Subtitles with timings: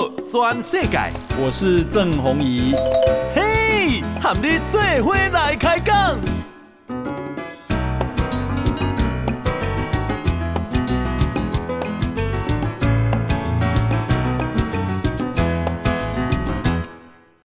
[0.00, 0.98] 报全世界，
[1.38, 2.74] 我是郑弘仪。
[3.34, 6.18] 嘿，和你做伙来开讲。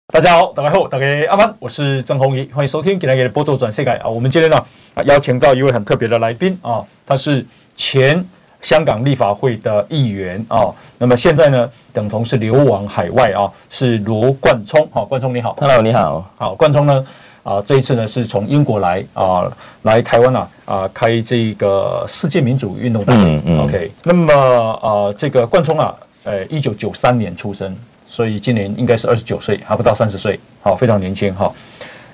[0.07, 4.07] 大家好，大家好，大家阿曼，我是郑弘仪，欢迎收听今天的报道全世界啊。
[4.07, 4.57] 我们今天呢
[4.95, 7.45] 啊邀请到一位很特别的来宾啊，他是
[7.75, 8.27] 前。
[8.62, 14.88] 香港立法会的议员啊，那么现在呢，等同是流亡海外啊，是罗冠聪。
[14.92, 17.06] 好，冠聪你好，Hello，你好，好，冠聪呢，
[17.43, 19.50] 啊，这一次呢是从英国来啊，
[19.83, 23.24] 来台湾啊，啊，开这个世界民主运动大会。
[23.24, 23.60] 嗯嗯。
[23.64, 24.33] OK，那么
[24.82, 27.74] 啊，这个冠聪啊，呃，一九九三年出生，
[28.05, 31.50] 所以今年应该是二十九岁，还不到三十岁，好，非常年轻哈。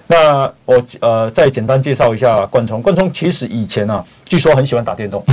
[0.07, 2.81] 那我呃再简单介绍一下冠聪。
[2.81, 5.23] 冠聪其实以前啊，据说很喜欢打电动，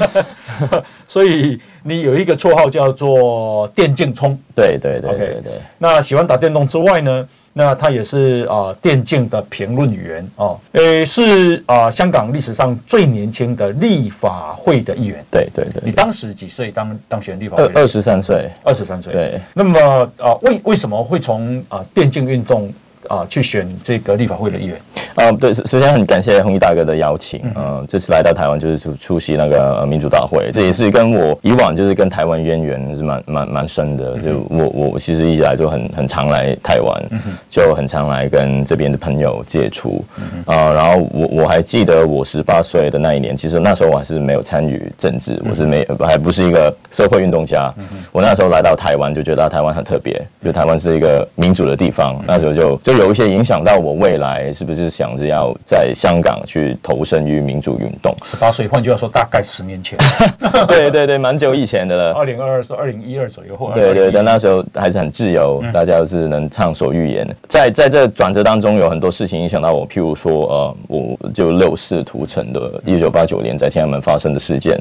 [1.08, 4.38] 所以你有一个绰号叫做“电竞聪”。
[4.54, 5.52] 对对对对对，对。
[5.78, 15.24] 那喜欢打电动之外呢，那他也是啊、呃、电竞的评论员哦，诶是啊、呃、香港历史上最年轻的立法会的议员。
[15.30, 15.82] 对对对，对。
[15.86, 17.64] 你当时几岁当当选立法会？
[17.64, 18.50] 二二十三岁。
[18.62, 19.10] 二十三岁。
[19.12, 19.40] 对。
[19.54, 22.70] 那么啊、呃、为为什么会从啊、呃、电竞运动？
[23.08, 24.76] 啊，去选这个立法会的议员。
[25.16, 27.40] 啊，对，首先很感谢弘仪大哥的邀请。
[27.44, 34.16] 嗯、呃，这次来到台湾就是出出席那个民主大会，这也是跟我以往就是跟台湾渊源是蛮蛮蛮深的。
[34.18, 37.02] 就我我其实一直来就很很常来台湾，
[37.50, 40.04] 就很常来跟这边的朋友接触。
[40.46, 47.72] 啊、呃，然后我我还记得我十八岁的那一年，其实那时候我还是没有参与政治，我是没还不是一个社会运动家。
[48.12, 52.22] 我那时候来到台湾就觉得台湾很特别，就台湾是一个民主的地方。
[52.26, 58.12] 那时候就就有一些影响到我未来是不是想着要在香港去投身于民主运动。
[58.24, 59.96] 十八岁，换句话说，大概十年前。
[60.66, 62.12] 对对对，蛮久以前的了。
[62.12, 67.24] 二零二二是二零一二左右，或对对但，那时候还是很自由，大家都是能畅所欲言。
[67.48, 74.76] 在在这转折当中，有很多事情影响到我，譬如说，呃，我就六四屠城的一九八九年在天安门发生的事件，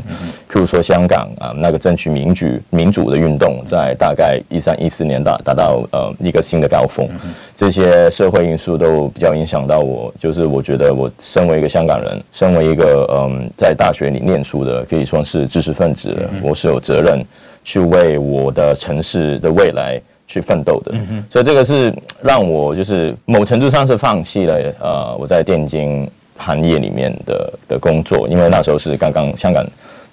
[0.51, 7.07] 譬如说香港啊，那个争取民主民主的运动，在大概一三一四年达达到呃一个新的高峰，
[7.55, 17.25] 这些社会因素都比较影响到我，就是我觉得我身为一个香港人，身为一个嗯在大学里念书的，可以说是知识分子的，我是有责任
[17.63, 20.93] 去为我的城市的未来去奋斗的。
[21.31, 26.07] 所以这个是让我就是某程度上是放弃了呃我在电竞
[26.37, 29.65] 行业里面的的工作，因为那时候是刚刚香港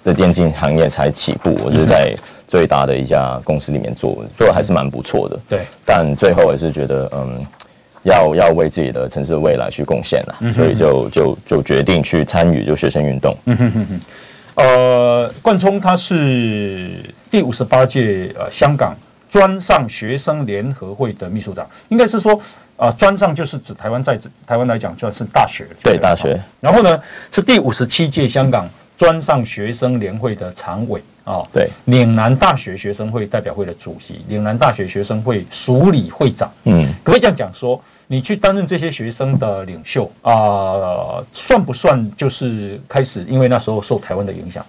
[0.03, 2.15] 的电竞行业才起步，我是在
[2.47, 5.39] 最大的一家公司里面做，做的还是蛮不错的。
[5.49, 7.45] 对，但最后也是觉得嗯。
[8.07, 13.37] 要要为自己的城市的未来去贡献了，所以就就就决定去参与就学生运动。
[13.45, 13.99] 嗯哼哼哼。
[14.55, 16.89] 呃，冠聪他是
[17.29, 18.95] 第五十八届呃香港
[19.29, 22.41] 专上学生联合会的秘书长，应该是说
[22.75, 24.17] 啊专上就是指台湾在
[24.47, 26.41] 台湾来讲就是大学，对大学。
[26.59, 26.99] 然后呢
[27.31, 28.67] 是第五十七届香港
[28.97, 36.51] 专上学生联会的常委啊，对，岭南大学学生会代表会的主席，岭南大学学生会署理会长。
[36.63, 37.79] 嗯，可不可以这样讲说？
[38.09, 43.25] 你去担任这些学生的领袖啊、呃，算不算就是开始？
[43.27, 44.65] 因为那时候受台湾的影响，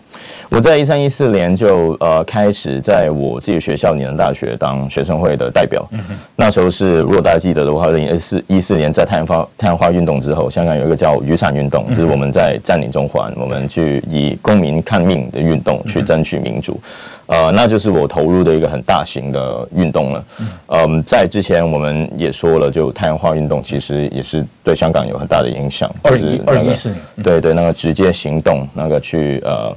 [0.49, 5.87] 我在一三一四年就呃开始在我自己学校岭南大学当学生会的代表。
[5.93, 6.01] 嗯、
[6.35, 16.81] 那时候是如果大家记得的话，二零一四一四年在太阳花太阳花运动之后，香港有一个叫雨伞运动，就是我们在占领中环，我们去以公民抗命的运动去争取民主。
[17.27, 20.25] 呃，那就是我投入的一个很大型的运动了。
[20.69, 25.91] 嗯，在之前我们也说了，就太阳花运动其实也是对香港有很大的影响。
[26.03, 29.75] 二零二零一四年，对对，那个直接行动，那个去呃。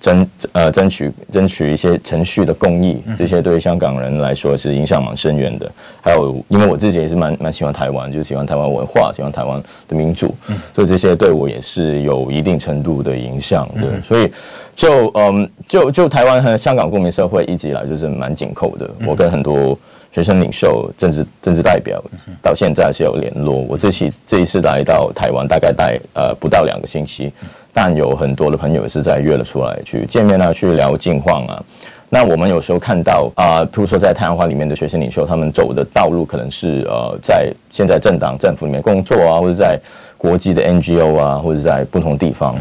[0.00, 5.70] 争呃争取争取一些程序的公义，这些对香港人来说是影响蛮深远的。
[6.00, 10.34] 还有，因为我自己也是蛮蛮喜欢台湾，就喜欢台湾文化，喜欢台湾的民主，
[10.74, 14.00] 所以这些对我也是有一定程度的影响对。
[14.00, 14.32] 所以
[14.74, 18.90] 就嗯，就就台湾和香港公民社会一直以来就是蛮紧扣的。
[19.06, 19.78] 我跟很多
[20.12, 22.02] 学生领袖、政治政治代表
[22.42, 23.54] 到现在是有联络。
[23.68, 27.32] 我这期这一次来到台湾，大概待呃不到两个星期。
[27.72, 31.62] 但有很多的朋友也是在约了出来去见面啊，去聊近况啊。
[32.08, 39.78] 那我们有时候看到啊，譬如说在太阳花里面的学生领袖，他们走的道路可能是呃，在现在政党政府里面工作啊，或者在
[40.18, 42.56] 国际的 NGO 啊，或者在不同地方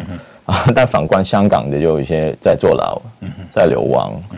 [0.46, 0.64] 啊。
[0.76, 3.02] 但反观香港的，就有一些在坐牢，
[3.50, 4.38] 在流亡，嗯，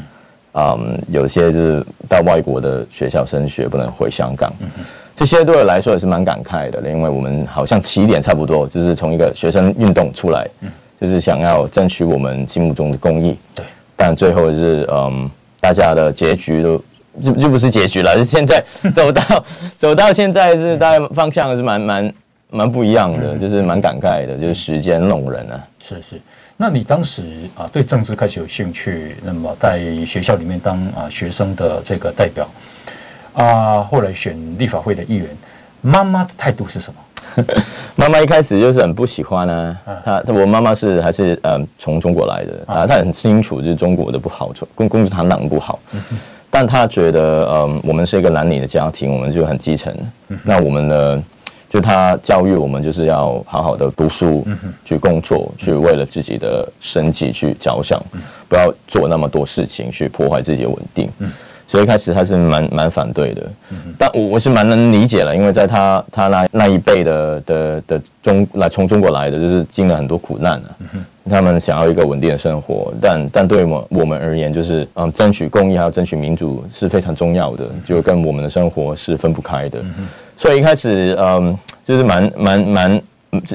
[1.09, 4.51] 有些是到外国的学校升学，不能回香港。
[5.13, 10.47] 这些对我来说也是蛮感慨的，因为我们好像起点差不多，就是从一个学生运动出来，
[10.99, 13.37] 就是想要争取我们心目中的公益。
[13.53, 13.65] 对，
[13.95, 16.83] 但最后是嗯，大家的结局都
[17.21, 18.15] 就就不是结局了。
[18.17, 18.63] 是现在
[18.93, 19.21] 走到
[19.77, 22.13] 走到现在是大概方向是蛮蛮
[22.49, 25.59] 蛮不一样的，就是蛮感慨的，就是时间弄人啊。
[25.83, 26.21] 是是，
[26.61, 27.23] 那你当时
[27.55, 32.47] 啊对政治开始有兴趣，那么在学校里面当啊学生的这个代表
[33.33, 35.27] 啊，后来选立法会的议员，
[35.81, 37.43] 妈妈的态度是什么？
[37.95, 39.75] 妈妈一开始就是很不喜欢呢、
[40.05, 40.21] 啊。
[40.23, 45.79] 她我妈妈是还是嗯从中国来的啊，她很清楚就是中国的不好，共共产党党不好。
[46.51, 49.91] 但她觉得嗯我们是一个男女的家庭，我们就很基层。
[50.43, 51.23] 那我们呢，
[51.71, 54.45] 就他教育我们就是要好好的读书，
[54.83, 57.97] 去工作，去为了自己的生计去着想，
[58.49, 61.09] 不要做那么多事情去破坏自己的稳定。
[61.65, 63.49] 所以一开始他是蛮蛮反对的，
[63.97, 70.75] 但我我是蛮能理解了，因为在他他那那一辈的的的中来从中国来的，就是经了很多苦难啊，
[71.29, 79.79] 他们想要一个稳定的生活，但但对我我们而言，就是嗯争取公益还有争取民主是非常重要的，就跟我们的生活是分不开的，
[80.41, 83.01] 所以一开始嗯就是蛮蛮蛮，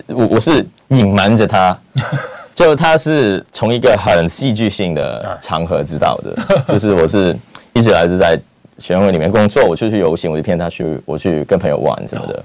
[0.06, 1.76] 我我是隐瞒着他，
[2.54, 7.36] 就他是从一个很戏剧性的场合知道的，就是我是。
[7.74, 8.34] 一直来是在
[8.78, 12.42] 学生会里面工作，我就去游行，我就骗他去，我去跟朋友玩什么的。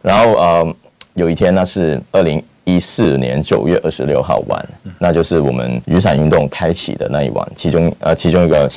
[0.00, 0.76] 然后呃，
[1.14, 4.64] 有一天那是二零一四年九月二十六号晚，
[5.00, 8.68] 那就是我们雨伞运动开启的那一晚，其中呃其中一个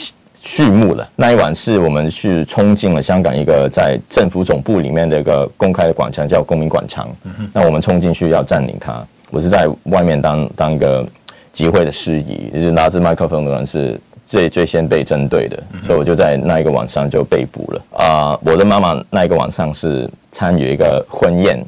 [0.44, 1.10] 序幕了。
[1.16, 7.10] 那一晚是我们去冲进了香港一个在政府总部里面的一个公开的广场，叫公民广场。
[7.52, 11.04] 那我们冲进去要占领它，我是在外面当当一个
[11.52, 14.00] 集会的司仪，就是拿着麦克风的人是。
[14.26, 18.40] 最最先被针对的，所以我就在那一个晚上就被捕了啊、呃！
[18.46, 21.62] 我的妈妈那一个晚上是参与一个婚宴，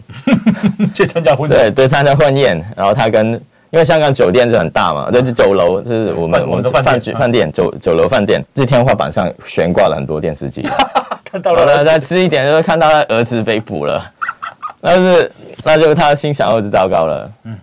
[0.95, 2.57] 去参加婚宴，对对，参加婚宴。
[2.75, 3.39] 然后她跟
[3.71, 10.67] 因为香港酒店是很大嘛，就是酒楼，就是我们我们的饭局饭店酒酒楼饭店，这天花板上悬挂了很多电视机，
[11.25, 11.83] 看到了。
[11.83, 14.11] 再吃一点，就是看到他儿子被捕了，
[14.81, 15.31] 那是
[15.63, 17.57] 那就他心想儿子糟糕了，嗯，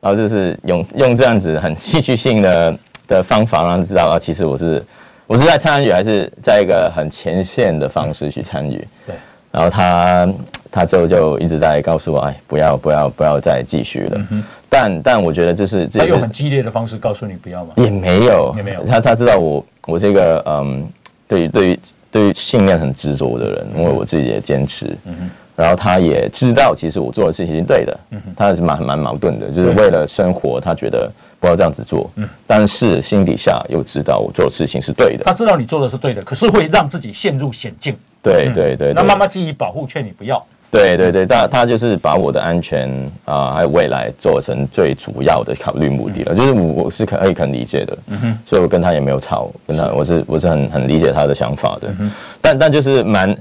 [0.00, 2.74] 然后就是用用这样子很戏剧性的。
[3.08, 4.84] 的方法让他知道啊，其实我是
[5.26, 8.86] 我是在参与，还是在一个很前线的方式去参与。
[9.06, 9.16] 对，
[9.50, 10.28] 然后他
[10.70, 14.20] 他之后就一直在告诉我，哎，不要不要不要再继续了。
[14.68, 17.72] 但但我觉得这是这是他用很激烈的方式告诉你不要吗？
[17.76, 18.84] 也没有，也没有。
[18.84, 20.86] 他他知道我我这个嗯，
[21.26, 21.80] 对于对于
[22.10, 24.96] 对于信念很执着的人，因为我自己也坚持。
[25.04, 28.00] 嗯然后他也知道，其实我做的事情是对的。
[28.10, 31.10] 嗯，他是蛮蛮矛盾的，就是为了生活，他觉得
[31.40, 32.08] 不要这样子做。
[32.14, 35.24] 嗯，但是心底下又知道我做的事情是对的。
[35.24, 37.96] 他知道你做的是对的，可是会让自己陷入险境。
[38.22, 38.92] 对对对。
[38.94, 40.40] 那妈妈基于保护，劝你不要。
[40.70, 42.90] 对对对，但他就是把我的安全
[43.24, 46.34] 啊，还有未来做成最主要的考虑目的了。
[46.34, 47.98] 就是我我是可以很理解的。
[48.08, 48.38] 嗯哼。
[48.44, 51.88] 所以我跟他也没有吵，跟他我是我是很很理解他的想法的。
[51.98, 52.10] 嗯。
[52.40, 53.36] 但但就是蛮。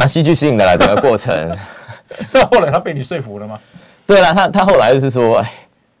[0.00, 1.34] 蛮戏剧性的啦，整个过程。
[2.32, 3.58] 那后来他被你说服了吗？
[4.06, 5.50] 对了，他他后来就是说，哎，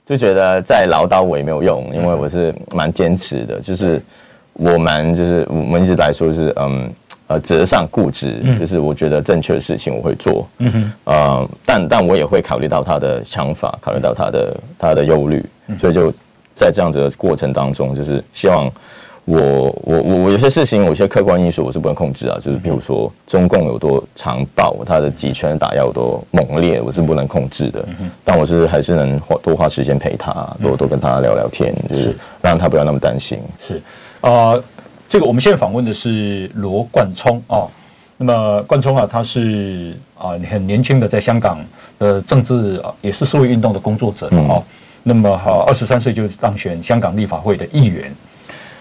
[0.06, 4.00] 就觉得再唠叨我也没有用，因为我是蛮坚持的，就是
[4.52, 6.88] 我蛮就是我们一直来说是嗯
[7.28, 15.44] 呃择善固执，就是我觉得正确的事情我会做，嗯哼，呃，但但我也会考虑到他的想法，考虑到他的他的忧虑，
[15.78, 16.12] 所以就
[16.56, 18.68] 在这样子的过程当中，就是希望。
[19.30, 19.38] 我
[19.84, 27.86] 我我我有些事情，有些客观因素我是不能控制啊，就是比如说中共有多残暴，他的集权打压有多猛烈，我是不能控制的。
[28.24, 30.32] 但我是还是能花多花时间陪他，
[30.62, 33.38] 多多跟他聊聊天，就是让他不要那么担心。
[33.60, 33.74] 是
[34.22, 34.64] 啊、呃，
[35.08, 37.66] 这个我们现在访问的是罗冠聪啊。
[38.18, 41.58] 那么冠聪啊，他是啊很年轻的在香港
[41.98, 44.58] 的政治啊，也是社会运动的工作者啊。
[44.58, 44.62] 嗯、
[45.04, 48.14] 那么哈，二十三岁就当选香港立法会的议员。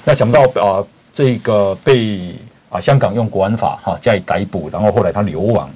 [0.03, 2.33] 那想不到啊，这个被
[2.69, 5.69] 啊香港用国安法哈加以逮捕，然后后来他流亡。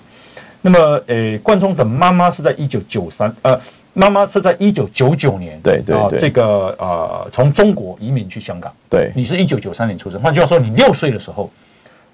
[0.64, 3.60] 那么，呃，冠聪的妈妈是在一九九三，呃，
[3.94, 8.72] 妈妈是在一九九九年，对对对，这个呃从中国移民去香港。
[8.90, 11.50] 对，你是一九九三年出生，换句话说，你六岁的时候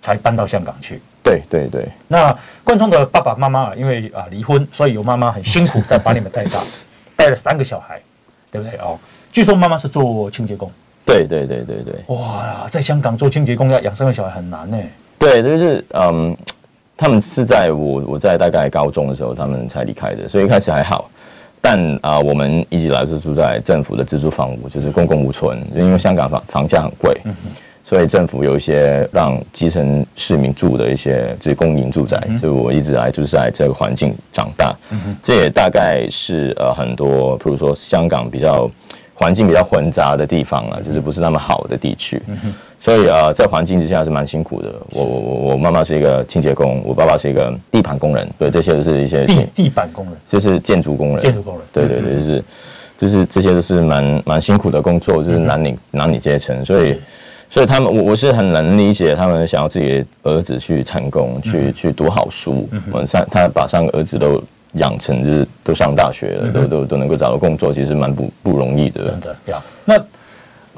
[0.02, 1.00] 才搬到香港去。
[1.24, 1.88] 对对对。
[2.08, 6.60] 那冠聪的爸爸妈妈啊，因为啊离婚，所以由妈妈很辛苦在把你们带大，
[7.16, 8.02] 带了三个小孩，
[8.50, 8.98] 对不对哦？
[9.32, 10.72] 据说妈妈是做清洁工。
[11.06, 14.78] 对对对对对，哇，在香港做清洁工要养三个小孩很难呢。
[15.20, 16.36] 对，就是嗯，
[16.98, 21.10] 他们是在我我在大概高中的时候，他们才离开的，所以一开始还好。
[21.70, 27.14] 但啊、呃，我们一直来是住在政府的自住房屋，就是公共屋邨，因为香港房房价很贵，
[27.84, 34.74] 所以政府有一些让基层市民住的一些这公营住宅，所以我一直来就是在这个环境长大。
[35.22, 38.72] 这也大概是呃很多，比如说香港比较。
[39.20, 42.22] 环境比较混杂的地方啊，就是不是那么好的地区，
[42.80, 44.74] 所以啊，在环境之下是蛮辛苦的。
[44.92, 52.44] 我我我我妈妈是一个清洁工，我爸爸是一个地盘工人，对，这些都是一些地地板工人，就是建筑工人，建筑工人，对对对，就是
[52.98, 57.00] 就是这些都是蛮蛮辛苦的工作，就是男女男女阶层，所以
[57.50, 64.42] 所以他们我我是很能理解他们想要自己的儿子去成功，去去读好书，我三他把三个儿子都。
[64.74, 69.06] 养成就是都上大学了，都都都能够找到工作，其实蛮不不容易的。
[69.06, 69.60] 真的呀。
[69.86, 70.06] 那啊、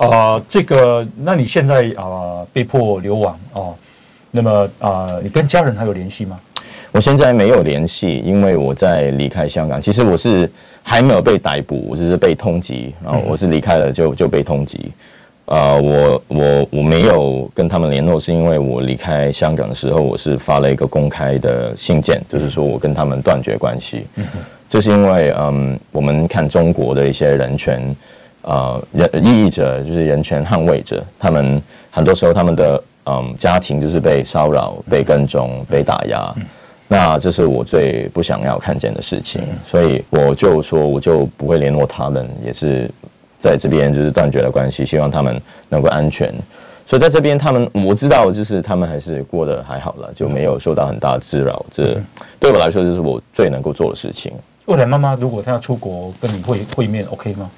[0.07, 3.75] 呃，这个，那你现在啊、呃、被迫流亡哦，
[4.31, 6.39] 那么啊、呃，你跟家人还有联系吗？
[6.91, 9.79] 我现在没有联系，因为我在离开香港。
[9.81, 10.49] 其实我是
[10.81, 14.77] 还没有被逮捕，我只是被通缉，然后我是离开了就就被通缉。
[15.45, 24.05] 啊、呃，我我我没有跟他们联络，是因为我离开香港的时候，我是发了一个公开的信件，就是说我跟他们断绝关系。
[24.69, 27.95] 就是因为嗯，我们看中国的一些人权
[28.41, 36.33] 啊，人异议者就是人权捍卫者，他们很多时候他们的嗯家庭就是被骚扰、被跟踪、被打压，
[36.87, 42.89] 那这是我最不想要看见的事情，所以我就说我就不会联络他们，也是。
[43.41, 46.29] 在这边就是断绝了关系，希望他们能够安全。
[46.85, 51.65] 所以在这边，他们我知道，就是他们还是过得还好了，就没有受到很大的滋扰。
[51.71, 51.97] 这
[52.37, 54.33] 对我来说，就是我最能够做的事情。
[54.65, 57.49] 未来妈妈如果她要出国跟你会会面，OK 吗？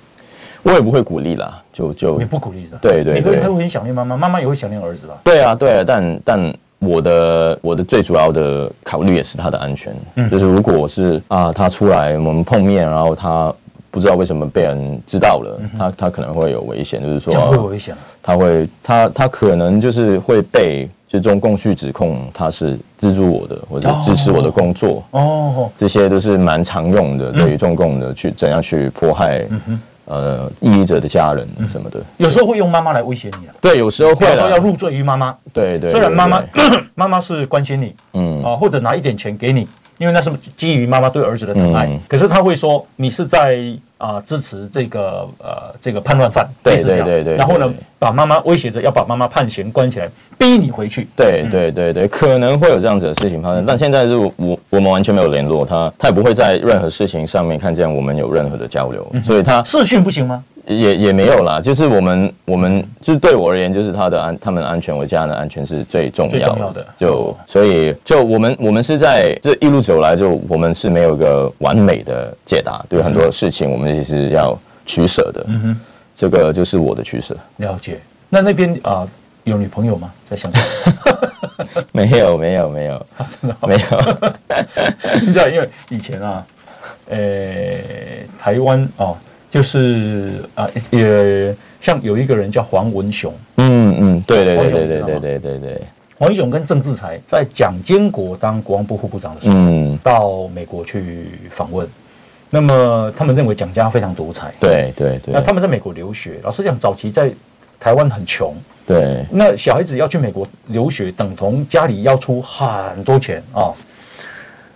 [0.64, 2.78] 我也不会鼓励啦，就就你不鼓励的。
[2.82, 5.16] 对对对，每个人会很想念妈妈，妈妈也会想念儿子吧？
[5.24, 9.94] 对啊，对啊，但但我的我的最主要的考虑也是他的安全。
[10.16, 13.54] 嗯，就是如果是啊，他出来我们碰面，然后他。
[13.94, 29.46] 不知道为什么被人知道了，他他可能会有危险，就是说会有危险，他会他他可能就是会被就中共去指控他是资助我的或者支持我的工作哦，这些都是蛮常用的，对于中共的去怎样去迫害
[30.12, 36.44] 呃抑郁者的家人什么的，有时候会用妈妈来威胁你啊，对，有时候会说要入罪于妈妈，对对，虽然妈妈
[36.96, 38.44] 妈妈是关心你，嗯。
[38.44, 39.68] 啊，或者拿一点钱给你。
[40.02, 43.60] 因为那是基于妈妈对儿子的疼爱，嗯、可是他会说你是在
[44.00, 60.44] 啊、呃、支持这个呃这个叛乱犯，对对对对，对，然后呢把妈妈威胁着要把妈妈判刑关起来，逼你回去，对对对对，可能会有这样子的事情发生，但现在是我我们完全没有联络他，他也不会在任何事情上面看见我们有任何的交流，所以他视讯不行吗？
[60.76, 66.86] 也也没有啦，就是我们我们就是对我而言，就是他的安他们的安全，我家人的安全是最重要的。
[66.96, 75.46] 就所以就我们我们是在这一路走来，就我们是没有一个完美的解答，对很多事情我们其实要取舍的。
[75.48, 75.80] 嗯哼，
[76.16, 77.36] 这个就是我的取舍。
[77.58, 78.00] 了解。
[78.30, 79.08] 那那边啊
[79.44, 80.12] 有女朋友吗？
[80.30, 80.64] 在香港？
[81.92, 83.82] 没有没有没 有，真的没有。
[85.20, 86.46] 你知道，因为以前啊，
[87.10, 87.18] 呃，
[88.40, 89.18] 台湾哦。
[89.52, 95.82] 就是啊，也像有一个人叫黄文雄，嗯嗯，对对对对对对对对对。
[96.18, 101.86] 黄文雄跟郑志才在蒋经国当国防部副部长的时候，嗯，到美国去访问。
[102.50, 105.34] 那么他们认为蒋家非常独裁，对对对。
[105.34, 107.30] 那他们在美国留学，老实讲，早期在
[107.80, 108.54] 台湾很穷，
[108.86, 109.26] 对。
[109.32, 113.72] 那小孩子要去美国留学，等同家里要出很多钱啊。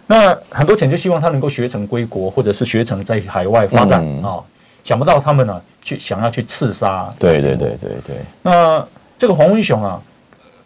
[0.08, 4.40] 那很多钱就希望他能够学成归国，或者是学成在海外发展啊。
[4.86, 7.10] 想不到他们呢，去想要去刺杀。
[7.18, 8.16] 对对对对对。
[8.44, 8.86] 那
[9.18, 10.00] 这个黄文雄啊，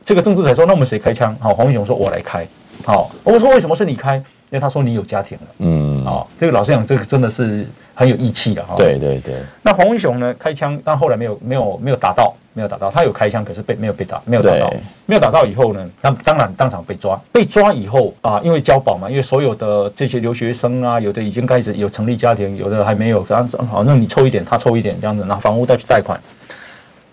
[0.03, 1.33] 这个郑志才说，那我们谁开枪？
[1.39, 2.45] 好，黄文雄说，我来开。
[2.85, 4.21] 好，我说为什么是你开？
[4.49, 5.47] 因为他说你有家庭了。
[5.59, 6.03] 嗯。
[6.03, 8.75] 好，这个老实讲，这个真的是很有义气的哈。
[8.77, 9.35] 对对对。
[9.61, 12.33] 那黄文雄呢，开枪，但后来没有没有没有打到。
[12.51, 17.17] 没有打到，他有开枪，可是被没有被打，没有打到，对没有打到以后呢，那当然当场被抓。
[17.31, 23.23] 被抓以后啊，因为交保嘛，因为所有的这些留学生啊，有的已经开始有成立家庭，有的还没有。
[23.23, 26.19] 这样子好，那你抽一点，他抽一点，这样子拿房屋再去贷款，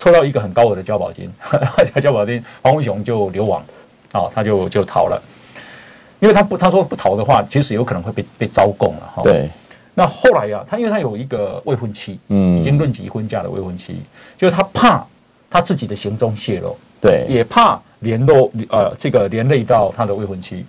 [0.00, 1.30] 抽到一个很高额的交保金，
[2.02, 3.62] 交保金，黄文雄就流亡，
[4.12, 5.22] 啊，他就就逃了，
[6.20, 9.22] 因为他不他说不逃的话，其实有可能会被被招供了哈。
[9.22, 9.48] 对。
[9.94, 13.96] 那后来呀、啊，他因为他有一个未婚妻，嗯，已经论及婚嫁的未婚妻，
[14.36, 15.04] 就是他怕。
[15.48, 20.66] 他自己的行踪泄露，对，也怕联络呃这个连累到他的未婚妻，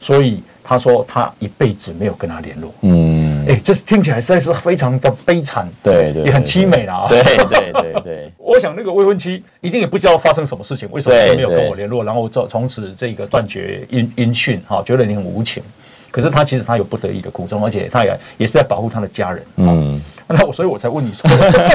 [0.00, 2.72] 所以他说他一辈子没有跟他联络。
[2.82, 7.06] 嗯，哎，这是听起来实在是非常的悲惨，对对，也很凄美了啊。
[7.08, 15.62] 对对对对， 我想那个未婚妻一定也不知道发生什么事情，为什么没有跟我联络，然后从从此这个断绝音音讯，哈，觉得你很无情。
[16.10, 19.42] 可是他其实他有不得已的苦衷，而且他也也是在保护他的家人。
[19.56, 21.28] 嗯，那我所以我才问你说，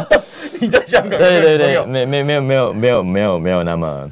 [0.59, 1.19] 你在香港？
[1.19, 4.11] 对对对，没没没有没有没有没有没有那么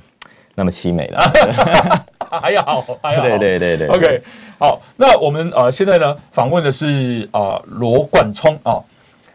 [0.53, 2.05] 那么凄美了，
[2.39, 3.27] 还要好还要好。
[3.27, 3.87] 对对对对。
[3.87, 4.21] OK，
[4.57, 8.79] 好，那我们呃现在呢访问的是啊罗冠聪啊，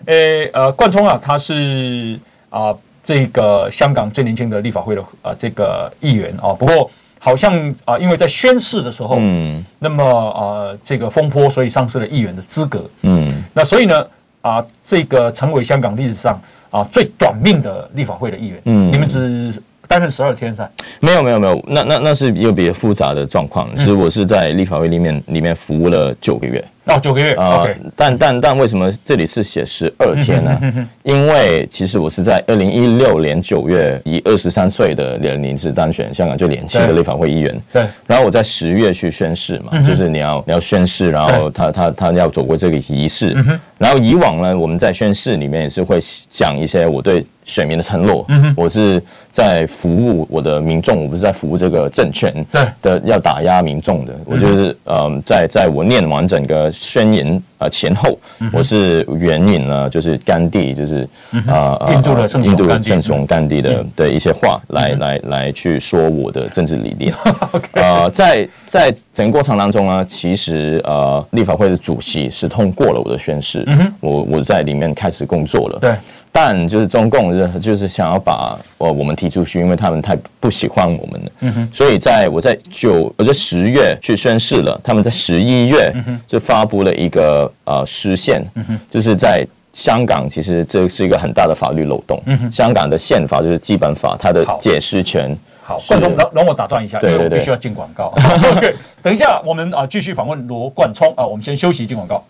[0.07, 7.53] 诶呃，冠聪啊，他是啊、呃、这个香港最年轻的立法会的啊、呃、这个议员啊、哦，不过好像
[7.85, 14.01] 啊、呃，因为在宣誓的时候，嗯，那么啊、呃、这个风波，所以丧失了议员的资格，嗯，那所以呢
[14.41, 16.35] 啊、呃、这个成为香港历史上
[16.71, 19.53] 啊、呃、最短命的立法会的议员，嗯，你们只。
[19.87, 20.69] 担任十二天噻？
[21.01, 23.69] 没有没有没有，那那那是又比较复杂的状况。
[23.77, 26.65] 其实我是在立法会里面里面服务了九个月。
[26.87, 27.77] 哦，九个月啊、呃。
[27.95, 30.89] 但但但为什么这里是写十二天呢？
[31.03, 37.61] 因为其实我是在二零一六年九月以二十三岁的年龄是当选香港最年轻的立法会议员。
[37.73, 37.85] 对。
[38.07, 43.37] 然后我在十月去宣誓嘛，就是你要你要宣誓，然后他他他要走过这个仪式。
[43.79, 45.99] 然后以往呢，我们在宣誓里面也是会
[46.31, 47.25] 讲一些我对。
[47.47, 48.27] 选民的承诺，
[48.57, 49.01] 我是
[49.31, 52.45] 在服务我的民众，我不是在服务这个政权
[52.83, 54.13] 的要打压民众的。
[54.25, 58.19] 我就是嗯，在在我念完整个宣言啊前后，
[58.53, 61.09] 我是援引了就是甘地，就是
[61.49, 67.13] 啊印度的印度的圣雄甘地的的一些话来来来去说我的政治理念。
[67.73, 73.67] 呃，在在整个过程当中呢，其实呃立法会的主席是通过了我的宣誓，
[74.01, 75.79] 我我在里面开始工作了。
[75.81, 75.95] 对。
[76.39, 81.31] 但就是中共就是想要把我我们踢出去，因为他们太不喜欢我们了。
[81.41, 81.69] 嗯哼。
[81.73, 85.91] 所以在我在九我在十月去宣誓了，他们在十一月
[86.27, 88.45] 就发布了一个呃释宪，
[88.91, 92.23] 就是在香港其实这是一个很大的法律漏洞。
[92.27, 92.53] 嗯哼。
[92.53, 95.35] 香港的宪法就是基本法，它的解释权。
[95.63, 98.13] 好，冠聪，容容我打断一下，因为我必须要进广告。
[98.53, 102.23] OK，等一下我们啊继续访问罗冠聪啊，我们先休息进广告。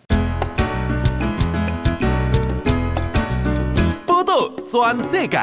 [4.68, 5.38] 转世界，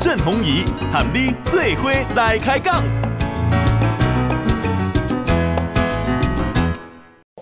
[0.00, 2.82] 郑鸿仪喊你做伙来开讲。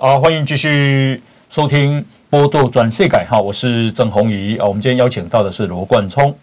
[0.00, 4.66] 啊，欢迎继续收听《波多转世界》哈，我是郑鸿仪啊。
[4.66, 6.36] 我们今天邀请到的是罗冠聪。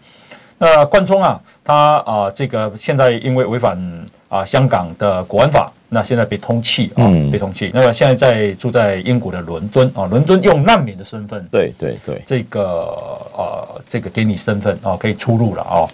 [0.58, 3.78] 那冠聪啊，他啊，这个现在因为违反
[4.28, 5.72] 啊香港的国安法。
[5.90, 7.70] 那现在被通缉啊，被通缉。
[7.72, 12.60] 那么现在在住在英国的伦敦啊，伦敦用难民的身份，对对对，这个
[13.32, 15.88] 呃，这个给你身份啊，可以出入了啊，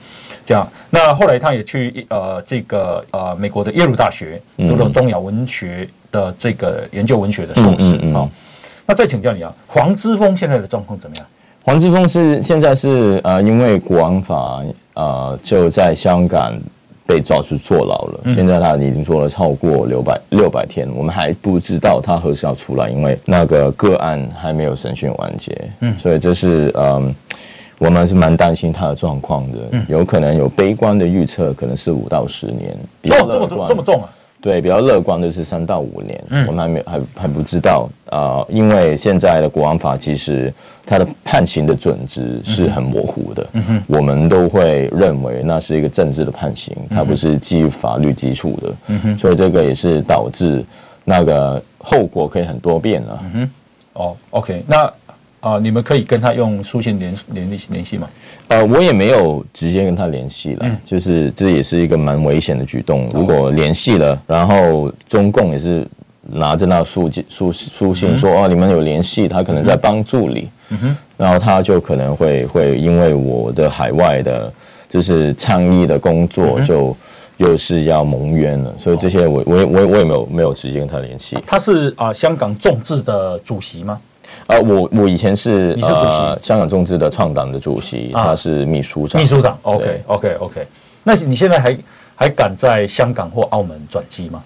[0.44, 0.68] 这样。
[0.90, 8.28] 那后来他也去呃，这个呃，美国的耶鲁大学读了东亚文学的这个研究文学的硕士啊。
[8.84, 11.26] 那再请教你啊，黄之锋现在的状况怎么样？
[11.64, 14.62] 黄之锋是现在是呃，因为国安法
[14.94, 16.52] 呃，就在香港。
[17.06, 27.14] 被抓去坐牢了，现在他已经坐了超过六百六百天，我们还不知道他何时要出来，因为那个个案还没有审讯完结，嗯，所以这是嗯，
[27.76, 32.74] 我们是蛮担心他的状况的，有可能有悲观的预测，可能是五到十年，
[33.20, 34.08] 哦，这么重这么重啊。
[34.44, 40.52] 对，比较乐观的是三到五年，嗯、我们还没还还不知道啊、呃，因为现在的国安法其实
[40.84, 50.62] 它的判刑的准则是很模糊的，嗯，我们都会认为那是一个政治的判刑，它不是基于法律基础的，嗯，所以这个也是导致
[51.04, 53.50] 那个后果可以很多变了，嗯哼，
[53.94, 54.92] 哦，OK，那。
[55.44, 58.08] 啊，你们可以跟他用书信联联系联系吗？
[58.48, 63.10] 呃，我也没有直接跟他联系了，嗯、就是这也是一个蛮危险的举动。
[63.12, 65.86] 如果联系了，然后中共也是
[66.22, 74.50] 拿着那书书书信说、嗯、哦，你们有联系，他可能在帮助你，嗯，然后他就可能会会因为我的海外的，
[74.88, 76.96] 就是倡议的工作，就
[77.36, 78.74] 又是要蒙冤了。
[78.78, 81.36] 所以这些我我我我也没有没有直接跟他联系。
[81.46, 84.00] 他是啊，香港众志的主席吗？
[84.46, 89.20] 呃，我我以前是你是主席，呃、香港中资的创党的主席，啊、他是秘书长。
[89.20, 90.66] 秘书长，OK OK OK。
[91.02, 91.76] 那你现在还
[92.14, 94.42] 还敢在香港或澳门转机吗？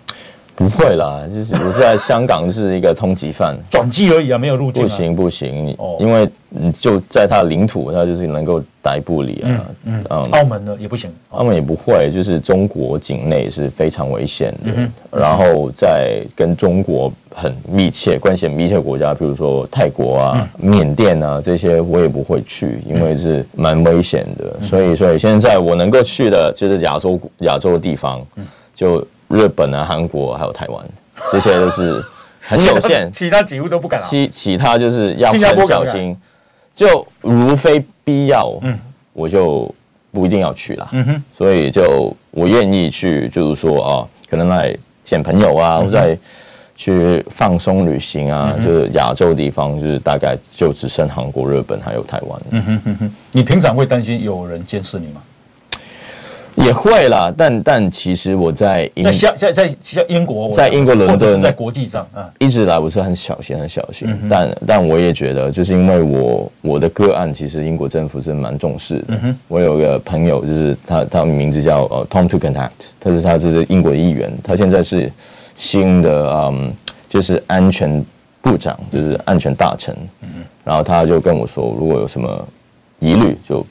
[0.59, 4.89] 不会啦，就是我在香港是一个通缉犯， 转机而已啊，没有入境、啊。
[4.89, 9.67] 不行不行，哦、因为你就在他的领土，他就是能够逮捕你啊。
[9.85, 14.73] 嗯澳门呢也不行，澳门也不会，就是中国境内是非常危险的。
[14.75, 17.13] 嗯然后在跟中国。
[17.41, 24.61] 很密切关系很密切的国家，比如说泰国啊、缅甸啊这些，我也不会去，因为是蛮危险的。
[24.61, 28.21] 所以，所以现在我能够去的就是亚洲亚洲的地方，
[28.75, 30.85] 就日本啊、韩国还有台湾，
[31.31, 32.03] 这些都是
[32.41, 34.01] 很有限，其他几乎都不敢。
[34.03, 36.17] 其其他就是要很小心，
[36.75, 38.79] 就如非必要，嗯
[39.13, 39.73] 我就
[40.13, 40.91] 不一定要去了。
[41.37, 46.17] 所以就我愿意去，就是说啊，可能来见朋友啊，或者。
[46.81, 52.41] 去放松旅行啊，嗯、就是亚洲地方，就是大概就只剩韩国、日本还有台湾。
[52.51, 55.21] 嗯哼哼哼，你平常会担心有人监视你吗？
[56.65, 69.19] 也会啦，但但其实我在在在在英国，在英国伦敦，在国际上啊，一直来我是很小心很小心，但但我也觉得，就是因为我我的个案，其实英国政府是蛮重视的。
[69.47, 75.11] 我有个朋友，就是他他名字叫呃 Tom to Contact，他是他是英国议员，他现在是
[75.55, 76.73] 新的嗯，
[77.09, 78.05] 就是安全
[78.43, 79.97] 部长，就是安全大臣。
[80.65, 82.49] 然后他就跟我说，如果有什么
[82.99, 83.65] 疑虑就。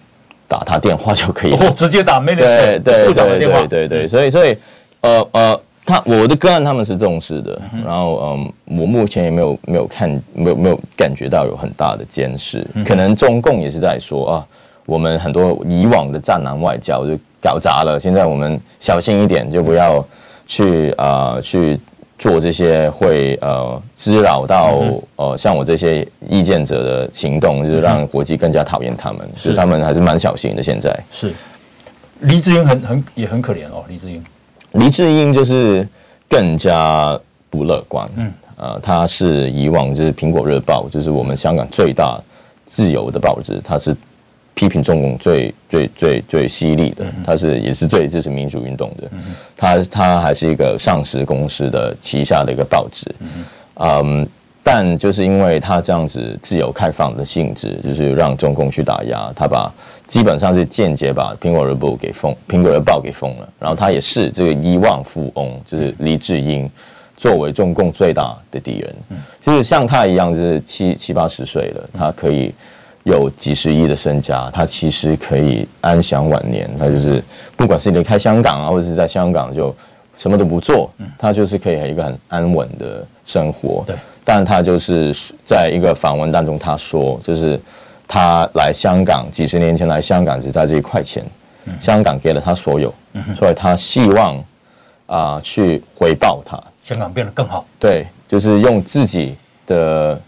[0.48, 4.58] 打他电话就可以了，哦，直接打 minister 对对对对对对，所以所以
[5.02, 14.46] 呃呃，他我的个案他们是重视的，然后嗯，我目前也没有没有看没有没有感觉到有很大的监视，可能中共也是在说啊，
[14.86, 20.06] 我们很多以往的战狼外交就搞砸了，现在我们小心一点，就不要
[20.46, 21.80] 去啊、呃、去。
[22.18, 24.82] 做这些会呃滋扰到
[25.16, 30.64] 呃像我这些意见者的行动，就是让国际更加讨厌他们，所以他们还是蛮小心的。
[30.64, 31.32] 现在是
[32.22, 34.24] 黎智英很很也很可怜哦，黎智英，
[34.72, 35.88] 黎智英就是
[36.28, 38.10] 更加不乐观。
[38.16, 42.20] 嗯，呃，他是以往就是《苹果日报》，就是我们香港最大
[42.66, 43.96] 自由的报纸，他是。
[44.60, 49.08] 批评中共最最最最犀利的，他是也是最支持民主运动的，
[49.58, 53.10] 他他还是一个上市公司的旗下的一个报纸，
[53.80, 54.26] 嗯，
[54.64, 59.74] 但就是因为他这样子自由开放的性质，就是让中共去打压，他把
[60.06, 66.70] 基本上是间接把苹果日报给封，苹果日报给封了，然后他也是这个亿万富翁，就是黎智英
[67.18, 68.96] 作为中共最大的敌人，
[69.42, 72.54] 就是像他一样，就是七七八十岁了，他可以。
[73.08, 76.70] 有几十亿的身家，他其实可以安享晚年。
[76.78, 77.24] 他就是
[77.56, 79.74] 不管是离开香港啊，或者是在香港就
[80.18, 83.82] 什么都不做，他就是可以有一个很安稳的生活。
[83.88, 85.16] 对，但他就是
[85.46, 87.58] 在一个访问当中，他说，就是
[88.10, 91.24] 他来香港几十年前来香港只在这一块钱，
[91.80, 92.94] 香港给了他所有，
[93.38, 94.36] 所以他希望
[95.06, 97.66] 啊、呃、去回报他，香港变得更好。
[97.80, 99.34] 对，就是用自己
[99.66, 100.20] 的。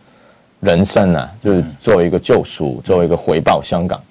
[0.60, 4.02] 人生、啊，就是作为一个救赎，作为一个回报香港，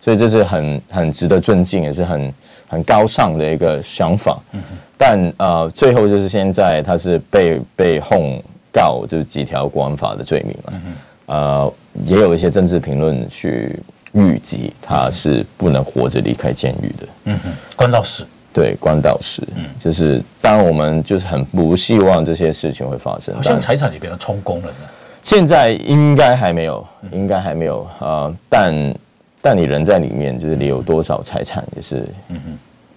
[0.00, 2.32] 所以这是很很值得尊敬，也是很
[2.68, 4.38] 很高尚的一个想法。
[4.96, 10.72] 但呃，最后就是现在他是被被控告就是几条国安法的罪名嘛。
[11.26, 11.72] 呃，
[12.04, 13.78] 也有一些政治评论去
[14.12, 17.08] 预计他是不能活着离开监狱的。
[17.24, 18.26] 嗯哼，关到死。
[18.50, 19.42] 对，关到死。
[19.54, 23.34] 嗯，就是当然我们就是很不希望这些事情会发生。
[23.34, 24.74] 好像财产也被他充公了呢。
[25.22, 28.34] 现在应该还没有，应该还没有啊、呃。
[28.48, 28.94] 但
[29.42, 32.06] 但你人在里面，就是你有多少财产也是，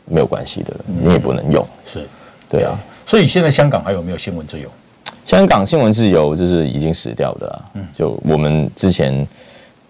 [0.06, 1.66] 没有关系的，你也不能用。
[1.86, 2.06] 是，
[2.50, 2.78] 对啊。
[3.06, 4.70] 所以现在香港还有没有新闻自由？
[5.26, 7.82] 香港新闻自由就是已经死掉的啊。
[7.94, 9.14] 就我们之前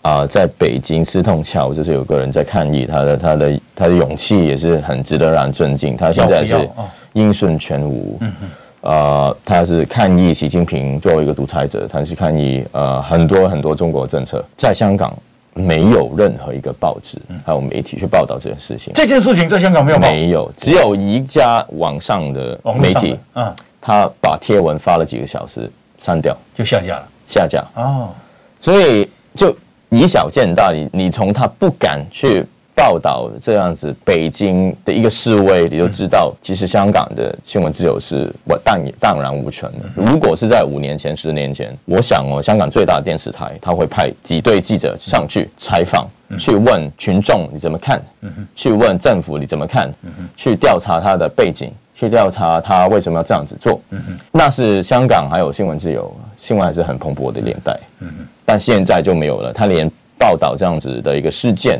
[0.02, 5.96] 啊、呃，在北京四通桥，就是有个人在抗议，他的他的他的勇气也是很值得让人尊敬。
[5.96, 6.70] 他现在是
[7.14, 8.18] 音讯全无。
[8.22, 8.50] 嗯嗯
[8.82, 15.16] 呃，他是抗议习近平作为一个独裁者，他是抗议呃很多很多中国政策，在香港
[15.54, 18.92] 没有任何一个报纸还有媒体去报道这件事情。
[18.96, 20.08] 这件事情在香港没有报？
[20.08, 28.10] 没有，只有一家网上的媒体，嗯，他把贴文发了几个小时，删掉就下架了，下架哦。
[28.60, 29.56] 所以就
[29.90, 32.46] 以小见大，你你从他不敢去。
[32.74, 39.80] 报道这样子，北京的一个示威，你就知道，其实香港的新闻自由是我荡荡然无存的。
[39.96, 48.02] 如果是在五年前、十年前，我想哦，香港最大的电视台，他会派几队记者上去采访，去问群众你怎么看，
[48.56, 49.92] 去问政府你怎么看，
[50.36, 53.80] 去调查他的背景，去调查他为什么要这样子做。
[54.32, 57.80] 那是香港还有新闻自由，新闻还是很蓬勃的年代。
[58.44, 61.80] 但现在就没有了，他连报道这样子的一个事件。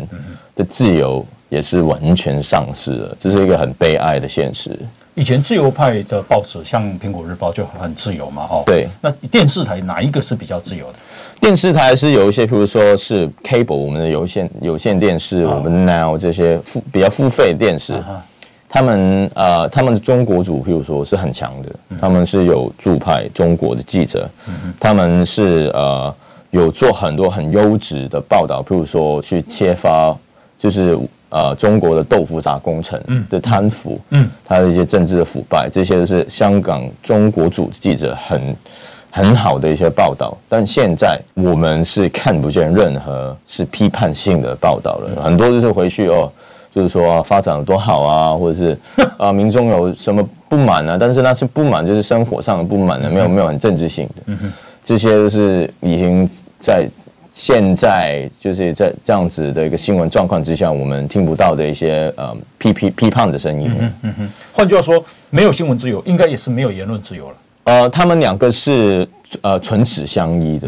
[0.56, 4.78] 的自由也是完全丧失了，这是一个很悲哀的现实。
[5.14, 8.88] 以前自由派的报纸，像《苹果日报》就很自由嘛，哦，对。
[9.02, 10.94] 那电视台哪一个是比较自由的？
[11.42, 18.02] 电视台是有一些，譬如说是 cable，我们的有线有线电视，我们 now 这些付比较付费电视，
[18.70, 24.30] 他们呃，他们的中国组，譬如说是很强的，他们是有驻派中国的记者，
[24.80, 26.16] 他们是呃
[26.52, 30.18] 有做很多很优质的报道，譬如说去揭发。
[30.62, 30.96] 就是
[31.30, 38.56] 呃，中国的豆腐渣工程的贪腐，嗯，他的一些政治的腐败，这些都是香港中国组记者很
[39.10, 40.38] 很好的一些报道。
[40.50, 46.30] 但现在我们是看不见任何是批判性的报道了，很多就是回去哦，
[46.70, 48.78] 就是说发展有多好啊，或者是
[49.18, 54.34] 啊，民众有什么不满啊，但是那是不满，就是生活上的不满的，没有没有很政治性的，
[54.84, 56.90] 这些都是已经在。
[57.34, 63.72] 现在就是在这样子的一个新闻状况之下，我们听不到的一些呃批批批判的声音。
[63.80, 64.30] 嗯嗯嗯。
[64.52, 67.36] 换句话说，没有新闻自由，应该也是没有言论自由了。
[67.64, 69.08] 呃，他们两个是
[69.42, 70.68] 呃唇齿相依的，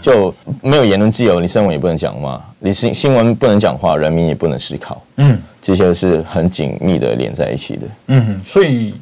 [0.00, 5.02] 就没有言论自由，你新闻也不能讲话，你新新闻不能讲话，人民也不能思考。
[5.16, 7.86] 嗯，这些是很紧密的连在一起的。
[8.06, 8.94] 嗯，所以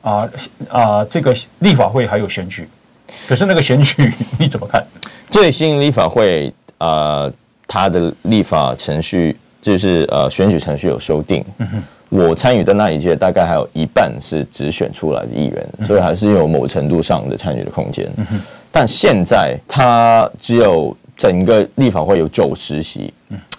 [0.00, 0.30] 啊啊、
[0.68, 2.68] 呃呃，这个立法会还有选举，
[3.28, 4.84] 可是那个选举你怎么看？
[5.30, 7.32] 最新立法会啊、呃，
[7.66, 11.44] 它的立法程序就是呃选举程序有修订。
[11.58, 11.82] 嗯哼。
[12.08, 18.08] 我参与的那一届，大概还有一半是直选出来的议员，所以还是有某程度上的参与的空间。
[18.70, 23.12] 但现在它只有整个立法会有九十席，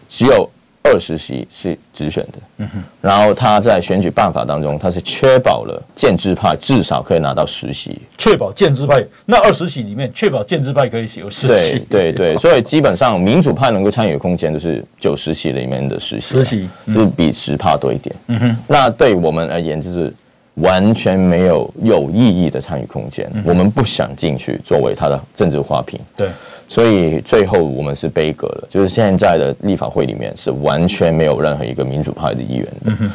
[0.08, 0.50] 只有。
[0.88, 20.14] 二十席是直选的，嗯哼，然后他在选举办法当中，他是确保了建制派至少可以拿到十席，确保建制派那二十席里面，确保建制派可以有十席，对对对，所以基本上民主派能够参与的空间就是九十席里面的十席，十席就是比十趴多一点，嗯哼，那对我们而言就是
[20.58, 26.28] 完全没有有意义的参与空间，我们不想进去作为他的政治花瓶，对。
[26.70, 32.92] 所以最后我们是悲歌了，就是现在的立法会里面是完全没有任何一个民主派的议员的。
[33.00, 33.12] 嗯、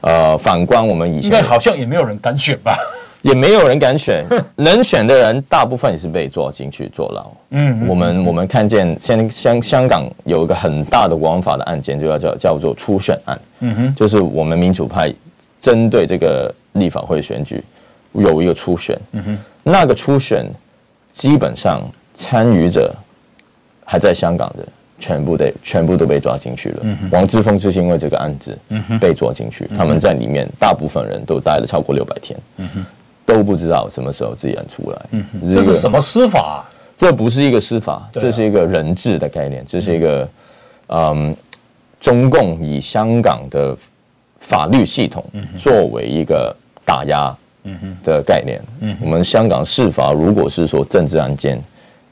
[0.00, 2.76] 呃，反观我们以前，应该好像也没有人敢选吧？
[3.22, 4.24] 也没有人敢选，
[4.56, 7.30] 能选的人大部分也是被抓进去坐牢。
[7.50, 13.40] 嗯，我们我们看见现香香港有一个很大的国安法的案件，就要叫叫做初选案。
[13.60, 15.12] 嗯哼，就是我们民主派
[15.60, 17.62] 针对这个立法会选举
[18.12, 18.98] 有一个初选。
[19.12, 20.46] 嗯哼，那个初选
[21.12, 21.82] 基本上。
[22.18, 22.94] 参与者
[23.84, 24.66] 还在香港的，
[24.98, 26.80] 全部得全部都被抓进去了。
[26.80, 28.58] 嗯、王之峰就是因为这个案子
[28.98, 32.86] 被抓进去，嗯、他们在里面大部分人都待了超过六百天，嗯、
[33.26, 35.06] 都不知道什么时候自己能出来。
[35.10, 36.64] 嗯、这是什么司法、啊？
[36.96, 40.26] 这不是一个司法，这是一个人治的概念，这是一个
[40.86, 41.36] 嗯，
[42.00, 43.76] 中共以香港的
[44.40, 45.22] 法律系统
[45.58, 47.36] 作为一个打压
[48.02, 48.58] 的概念。
[48.80, 51.62] 嗯我们香港司法如果是说政治案件。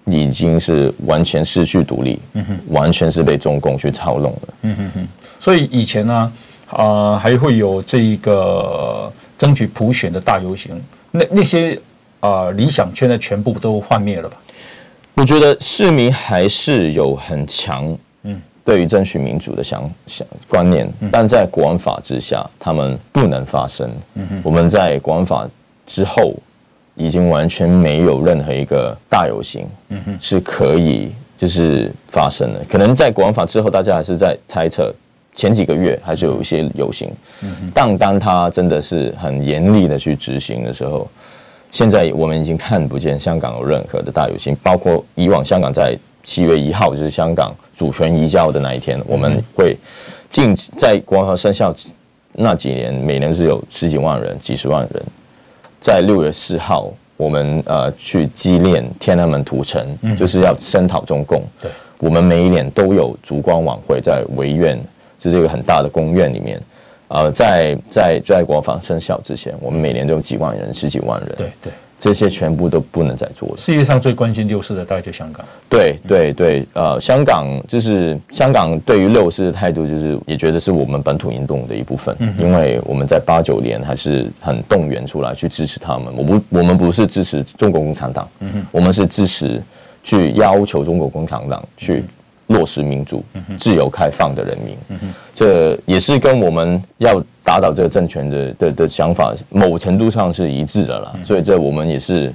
[0.07, 5.09] 已经是完全失去独立，嗯哼，完全是被中共去操弄了，嗯哼哼。
[5.41, 6.33] 所以以前呢，
[6.69, 10.79] 啊、呃，还会有这一个争取普选的大游行，
[11.11, 11.75] 那那些
[12.21, 14.37] 啊、呃、理想圈的全部都幻灭了吧？
[15.15, 23.91] 我觉得市民还是有很强，嗯，对于争取民主的想想观念，但在国安法之下，他们不能发生。
[24.15, 25.49] 嗯，我们在国安法
[25.87, 26.35] 之后。
[26.97, 29.67] 已经完全没有任何一个大游行，
[30.21, 32.65] 是可以就是发生的。
[32.71, 34.95] 可能在国安法之后，大家还是在猜测，
[35.35, 37.11] 前几个月还是有一些游行。
[37.75, 41.09] 但当他真的是很严厉的去执行的时候，
[41.73, 44.57] 现在我们已经看不见香港有任何的大游行。
[44.63, 49.77] 包括以往香港在七月一号就是香港主权移交的那一天，我们会
[50.31, 51.75] 进在国安法生效
[52.33, 55.03] 那几年，每年是有十几万人、几十万人。
[55.81, 61.43] 在六月四号，我们呃去纪念天安门屠城，嗯、就是要声讨中共。
[61.61, 64.81] 对，我们每一年都有烛光晚会在维院，
[65.19, 66.61] 就是一个很大的公园里面。
[67.09, 71.35] 呃，在在在国防生效之前，我们每年都有几万人、十几万人。
[71.37, 71.73] 对对。
[71.99, 73.57] 这些全部都不能再做了。
[73.57, 75.45] 世界上最关心六四的大概就香港。
[75.69, 82.15] 对对对，呃，香港就是香港对于六四的态度，就是也觉得是我们本土运动的一部分。
[82.19, 86.07] 嗯，因为我们在八九年还是很动员出来去支持他们。
[86.17, 89.63] 我不，我们不是支持中国共产党，嗯哼，我们是支持
[90.03, 92.05] 去要求中国共产党去
[92.49, 93.25] 落实民主、
[93.59, 94.77] 自由、开放的人民。
[94.89, 97.23] 嗯哼，这也是跟我们要。
[97.45, 102.33] 打倒这个政权的的的想法，某程度上是一致的了，所以这我们也是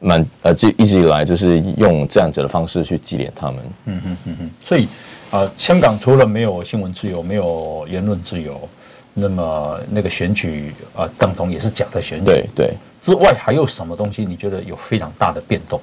[0.00, 3.62] 蛮呃，这一直以来就是用这样子的方式去纪念他们。
[3.84, 4.50] 嗯嗯嗯嗯。
[4.64, 4.86] 所以
[5.30, 8.68] 啊、呃，香港除了没有新闻自由，没有言论自由，
[9.14, 12.24] 那么那个选举啊，等同也是假的选举。
[12.24, 12.74] 对对。
[13.00, 14.24] 之外还有什么东西？
[14.24, 15.80] 你觉得有非常大的变动？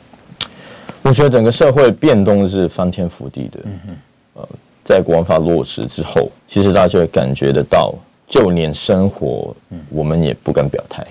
[1.04, 3.60] 我觉得整个社会变动是翻天覆地的。
[3.64, 3.96] 嗯哼。
[4.34, 4.50] 呃，
[4.84, 7.96] 在国安法落实之后，其实大家就会感觉得到。
[8.28, 9.56] 就连生活，
[9.90, 11.06] 我们也不敢表态。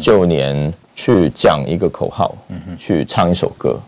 [0.00, 2.34] 就连去讲一个口号，
[2.78, 3.78] 去唱一首歌，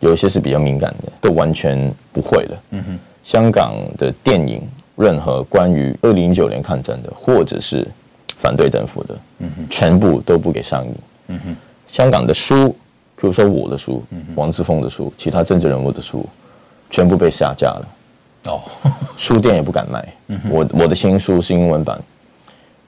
[0.00, 2.62] 有一些是比较敏感的，都完全不会了。
[3.22, 4.62] 香港的电影，
[4.96, 7.86] 任何关于二零零九年抗战的，或者是
[8.36, 9.16] 反对政府的，
[9.68, 11.36] 全部都不给上映。
[11.86, 12.70] 香港的书，
[13.16, 14.02] 比如说我的书，
[14.34, 16.24] 王之峰的书，其他政治人物的书，
[16.88, 17.88] 全部被下架了。
[18.50, 18.60] 哦，
[19.16, 20.06] 书店也不敢卖。
[20.50, 22.00] 我我的新书是英文版，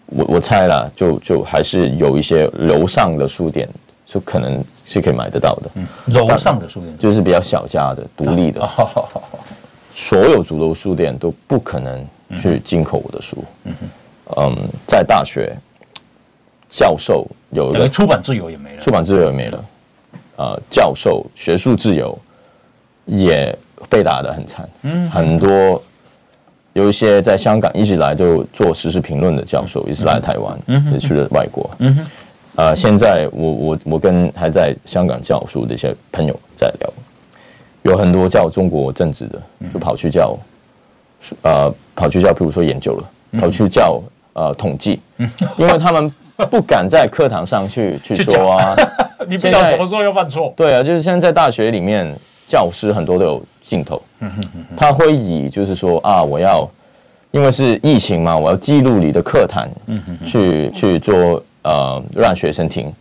[0.07, 3.69] 我我猜了，就就还是有一些楼上的书店
[4.07, 5.71] 就可能是可以买得到的。
[5.75, 8.69] 嗯，楼上的书店就是比较小家的、独立的。
[9.95, 12.07] 所有主流书店都不可能
[12.39, 13.45] 去进口我的书。
[13.65, 13.75] 嗯
[14.37, 15.55] 嗯，在大学
[16.71, 19.65] 教授有一个出版自由也没了，出版自由也没了。
[20.37, 22.19] 呃，教授学术自由
[23.05, 23.55] 也
[23.89, 24.69] 被打得很惨。
[24.83, 25.83] 嗯，很多。
[26.75, 30.59] 有一些在香港一直来就做时事评论的教授，也是来台湾，
[30.91, 31.71] 也去了外国。
[31.81, 32.07] 嗯哼，
[32.57, 36.91] 呃，现在我我我跟还在香港教书的一些朋友在聊，
[37.83, 40.35] 有很多叫中国政治的，就跑去叫，
[41.43, 44.99] 呃，跑去叫，比如说研究了，跑去叫呃统计，
[45.59, 46.11] 因为他们
[46.51, 48.75] 不敢在课堂上去去说啊，
[49.29, 50.55] 你不知道什么时候要犯错。
[50.57, 52.17] 对啊，就是现在在大学里面。
[52.49, 54.01] 教师很多都有镜头，
[54.77, 56.69] 他会以就是说啊，我要
[57.31, 59.67] 因为是疫情嘛，我要记录你的课堂，
[60.25, 62.93] 去去做呃让学生听，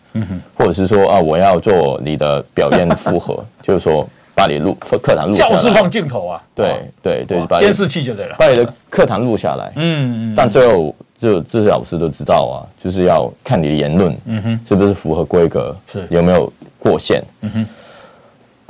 [0.56, 5.50] 或者是说啊，我要做你的表演复合， 就是说把你录课堂录下来。
[5.50, 6.42] 教室放镜头啊？
[6.56, 9.74] 对对对，监视器就对了，把你的课堂录下来。
[9.76, 17.22] 嗯，但最后就这些老师都知道啊，就是要看你的言论，嗯哼是不是符合规格，是有没有过线。
[17.42, 17.68] 嗯哼。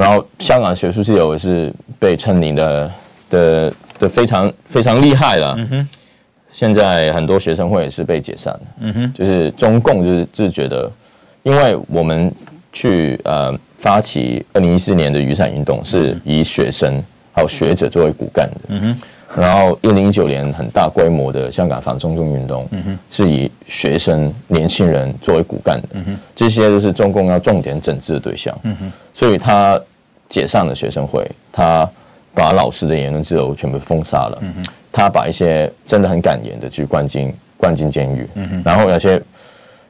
[0.02, 2.92] 然后，香港学术自由也是被称名的
[3.30, 5.54] 的的非常非常厉害了。
[5.60, 5.90] 嗯哼，
[6.52, 8.60] 现在很多学生会也是被解散。
[8.80, 10.92] 嗯哼，就是中共就是就是觉得，
[11.44, 12.34] 因为我们
[12.74, 17.00] 去呃发起二零一四年的雨伞运动，是以学生
[17.32, 18.56] 还有学者作为骨干的。
[18.70, 25.90] 嗯哼，然后二零一九年很大规模的香港反中中运动，嗯哼，是以学生年轻人作为骨干的。
[25.94, 28.58] 嗯哼，这些都是中共要重点整治的对象。
[28.64, 29.80] 嗯哼，所以他。
[30.32, 31.88] 解散了学生会，他
[32.34, 34.38] 把老师的言论自由全部封杀了。
[34.42, 38.28] 嗯、哼他把一些真的很敢言的去关进关进监狱。
[38.36, 39.22] 嗯、哼然后有些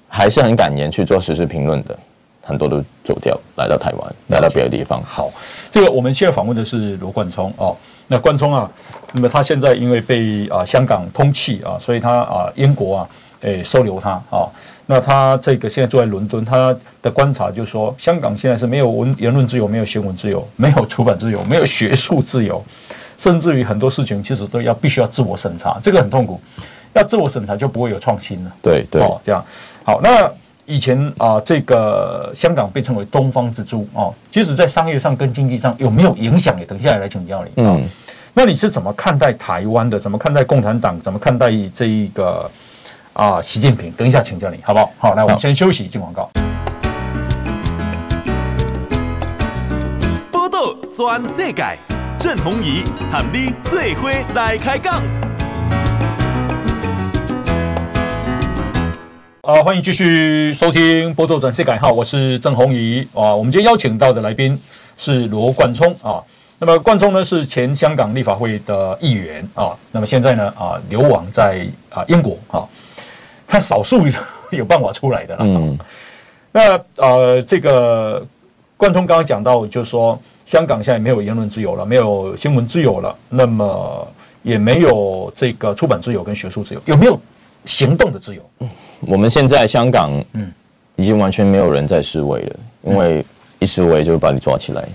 [0.10, 1.98] 还是很敢言去做时事评论的，
[2.42, 5.02] 很多都走掉，来到台湾，来到别的地方。
[5.06, 5.32] 好，
[5.70, 7.78] 这个我们现在访问的是罗冠聪哦。
[8.08, 8.70] 那冠聪啊，
[9.14, 13.10] 那么他现在因为被啊香港通缉啊，所以他啊英国啊。
[13.42, 14.48] 诶，收留他啊！
[14.88, 22.64] 那他这个现在住在伦敦，他的观察就是说，香港现在是没有文言论自由，没有新闻自由，没有出版自由，没有学术自由，
[23.18, 26.40] 甚至于很多事情其实都要必须要自我审查，这个很痛苦。
[26.94, 28.52] 要自我审查就不会有创新了。
[28.62, 29.44] 对对，哦，这样
[29.86, 30.02] 好。
[30.04, 30.30] 那
[30.66, 36.60] 以前啊，这个香港被称为东方之珠哦，即使在商业上跟经济上有没有影响？
[36.60, 37.52] 也等下来来请教你。
[37.56, 37.82] 嗯，
[38.34, 39.98] 那你是怎么看待台湾的？
[39.98, 41.00] 怎么看待共产党？
[41.00, 42.52] 怎么看待这一个？
[43.14, 44.90] 啊，习近平，等一下请教你，好不好？
[44.98, 46.30] 好，来，我们先休息，进广告。
[50.32, 51.78] 报道全世界，
[52.18, 55.04] 郑弘仪喊你最伙来开讲。
[59.42, 63.36] 啊，欢迎继续收听《波道全世改》哈，我是郑弘仪啊。
[63.36, 64.58] 我们今天邀请到的来宾
[64.96, 66.24] 是罗冠聪啊。
[66.60, 69.76] 那么冠聪呢是前香港立法会的议员啊。
[69.92, 72.64] 那么现在呢啊，流亡在啊英国啊。
[73.52, 74.08] 他少数
[74.50, 75.44] 有办法出来的了。
[75.46, 75.78] 嗯，
[76.54, 78.26] 那呃，这个
[78.78, 84.08] 冠聪刚刚讲到，就是说香港现在没有言论自由了，没有新闻自由了，那么
[84.42, 87.20] 也没有这个出版自由跟学术自由，有没有
[87.66, 88.42] 行动的自由？
[88.60, 88.70] 嗯，
[89.02, 90.50] 我们现在香港，嗯，
[90.96, 93.26] 已经完全没有人在示威了，因为
[93.60, 94.88] 一示威就把你抓起来，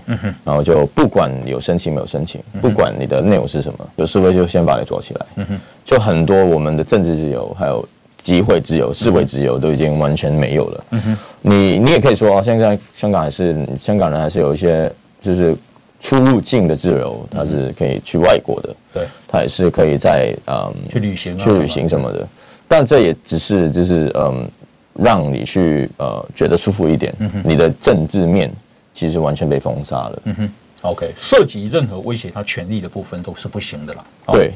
[0.44, 7.86] 然后就不管有申请没有申请，不管你的内容是什么，有示威就先把你抓起来，嗯哼，就很多我们的政治自由还有。
[8.26, 10.84] 集会自由、示威自由都已经完全没有了。
[10.90, 15.54] 嗯哼，你你也可以说，现在香港还是香港人还是有一些就是
[16.00, 18.74] 出入境的自由，他是可以去外国的。
[18.92, 22.26] 对，他也是可以在嗯去旅行、去旅行什么的。
[22.66, 24.50] 但这也只是就是嗯
[24.94, 27.14] 让你去呃觉得舒服一点。
[27.20, 28.50] 嗯哼，你的政治面
[28.92, 30.22] 其实完全被封杀了。
[30.24, 34.04] 嗯哼，OK，涉及任何威胁他权利的部分都是不行的啦。
[34.32, 34.50] 对。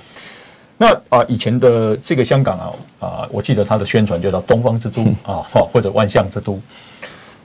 [0.83, 6.59] 那啊，以前的这个香港啊啊，我记得它的宣传就叫“东方之珠” 啊，或者“万象之都”。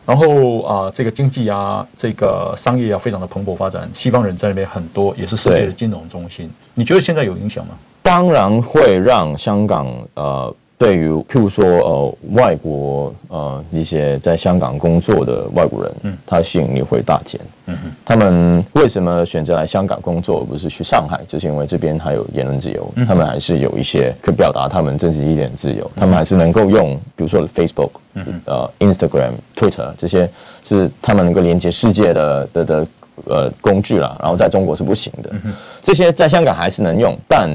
[0.08, 3.90] 然后啊，这个经济啊，这个商业啊，非常的蓬勃发展。
[3.94, 6.50] 西方人在那边很多，也是世界的金融中心。
[6.76, 7.74] 你觉得现在有影响吗？
[8.02, 10.56] 当然会让香港呃。
[10.78, 21.22] 对于譬如说呃外国呃一些在香港工作的外国人，嗯，他吸引力会大减，嗯哼，他们为什么选择来香港工作，而不是去上海？
[21.30, 30.30] 就是因为这边还有言论自由，嗯、他们还是有一些可表达他们政治意见自由，嗯、他们还是能够用，比如说 Facebook，嗯，呃 Instagram、Twitter 这些
[30.64, 32.88] 是他们能够连接世界的的的
[33.24, 37.50] 呃工具了，然后在中国是不行的，嗯、这些在香港还是能用，但。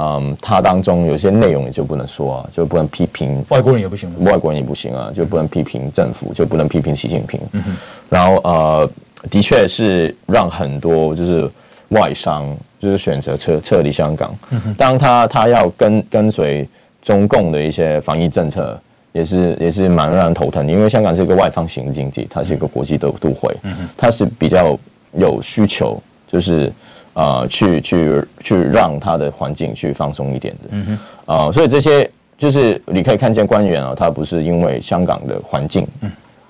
[0.00, 7.40] 嗯，它当中有些内容你就不能说啊，就不能批评外国人也不行，外国人也不行啊，就不能批评政府，就不能批评习近平。
[7.50, 7.76] 嗯、
[8.08, 8.88] 然后呃，
[9.28, 11.50] 的确是让很多就是
[11.88, 12.46] 外商
[12.78, 14.32] 就是选择撤撤离香港。
[14.50, 16.68] 嗯、当他他要跟跟随
[17.02, 18.80] 中共的一些防疫政策，
[19.10, 23.52] 也是也是蛮让人头疼，因为香港是一个外方型经济，它是一个国际都都会，
[23.96, 24.78] 它是比较
[25.14, 26.72] 有需求，就是。
[27.18, 32.08] 啊、呃，去去去让他的环境去放松一点的，啊、嗯呃，所以这些
[32.38, 35.84] 就是你可以看见官员啊，他不是因为香港的环境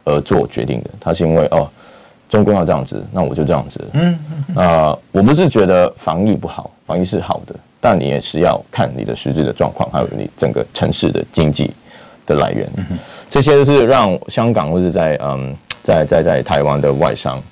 [0.04, 1.66] 而做决定的，他是因为哦，
[2.28, 3.80] 中共要这样子，那我就这样子。
[3.94, 4.12] 嗯
[4.54, 4.62] 啊、
[4.92, 11.70] 呃，我不是觉得防疫不好，防疫是好的，但你也是要看你的实质的状况，还有你整个城市的经济
[12.26, 17.42] 的来源，嗯、这些都是让香港或是在嗯在在在台湾的外商，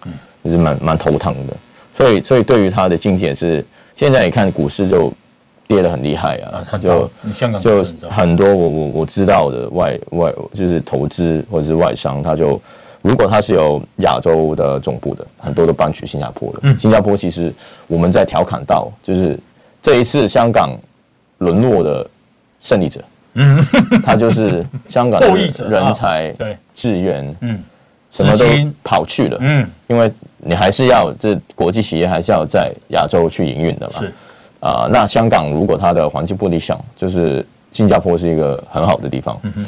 [0.45, 1.57] 就是蛮蛮头疼的。
[1.97, 5.13] 所以，所以对于他的经济也是，现在你看股市就
[5.67, 12.61] 跌得很厉害啊，啊就香港就很多我我我知道的外外就是投资或者是外商，他就
[13.03, 16.61] 如果他是有亚洲的总部的，很多都搬去新加坡了。
[16.65, 17.53] 嗯、新加坡其实
[17.87, 19.39] 我们在调侃到，就是
[19.81, 20.79] 这一次香港
[21.39, 22.07] 沦落的
[22.61, 23.01] 胜利者，
[23.35, 23.65] 嗯，
[24.05, 25.35] 他就是香港的
[25.69, 26.57] 人才对。
[26.75, 27.63] 资源，嗯。
[28.09, 28.47] 什么都
[28.83, 30.11] 跑去了，嗯，因为
[30.47, 34.07] 你还是要这国际企业还是要在亚洲去营运的嘛，是。
[34.61, 39.65] 啊、呃，那香港如果它的环境不理想，就是新加坡是一个很好的地方，嗯哼，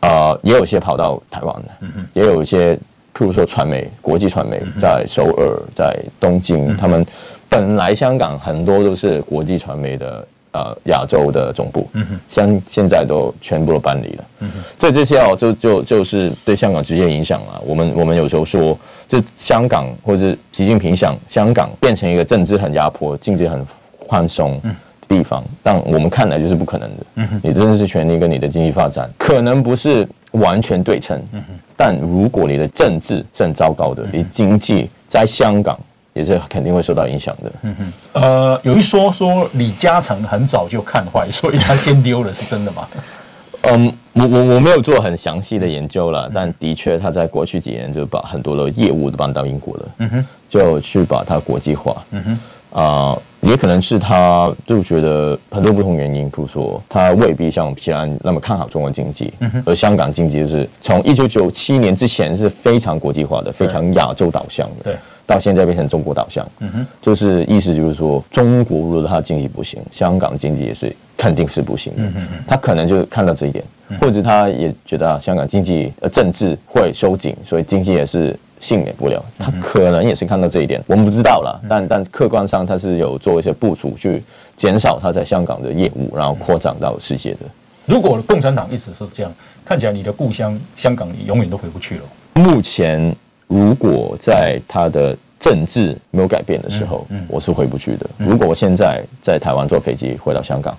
[0.00, 2.74] 啊、呃，也有些跑到台湾的，嗯哼，也有一些，
[3.14, 7.04] 譬如说传媒，国际传媒在首尔、在东京，嗯、他们
[7.48, 10.26] 本来香港很多都是国际传媒的。
[10.52, 17.58] 呃，亚洲的总部，嗯哼，现现在都全部都搬离了，嗯哼，所以这些哦，就就就是对香港直接影响了。
[17.64, 18.78] 我们我们有时候说，
[19.08, 23.66] 就香港或者习近平想香港变成一个政治很压迫、经济很
[24.06, 27.06] 宽松的地方，但我们看来就是不可能的。
[27.14, 35.80] 嗯哼，你的政治权利跟你的经济发展可能不是完全对称，嗯哼，但如果你的政治是很糟糕的，你经济在香港。
[36.14, 37.52] 也是肯定会受到影响的。
[37.62, 42.86] 嗯哼，呃，有一说说李嘉诚很早就看坏，所以他先丢了，是真的吗？
[43.62, 49.88] 嗯，我我我没有做很详细的研究了，但的确他在过去几年就把很多的业务都搬到英国了。
[49.98, 52.02] 嗯哼，就去把它国际化。
[52.10, 52.30] 嗯哼，
[52.72, 59.32] 啊、呃，也可能是他就觉得很多不同原因，比如说他未必像皮兰那么看好中国经济。
[59.40, 64.84] 嗯，而香港经济就是从一九九七年之前是非常国际化的，非常亚洲导向的。
[64.84, 64.96] 对。
[65.24, 72.02] 到现在变成中国导向，嗯哼，就是意思就是说，中国如果它经济不行，香港经济也是肯定是不行的。
[72.44, 73.64] 他可能就看到这一点，
[74.00, 79.22] 或者他也觉得香港经济呃政治会收紧，所以经济也是幸免不了。
[79.38, 81.60] 他可能也是看到这一点，我们不知道了。
[81.68, 84.22] 但但客观上，他是有做一些部署去
[84.56, 87.40] 减少他在香港的业务，然后扩展到世界的。
[87.84, 89.30] 如果共产党一直是这样，
[89.66, 92.02] 看起来你的故乡香港你永远都回不去了。
[92.32, 93.14] 目前。
[93.48, 98.08] 如果在他的政治没有改变的时候，嗯嗯、我是回不去的。
[98.16, 100.74] 嗯、如果我现在在台湾坐飞机回到香港，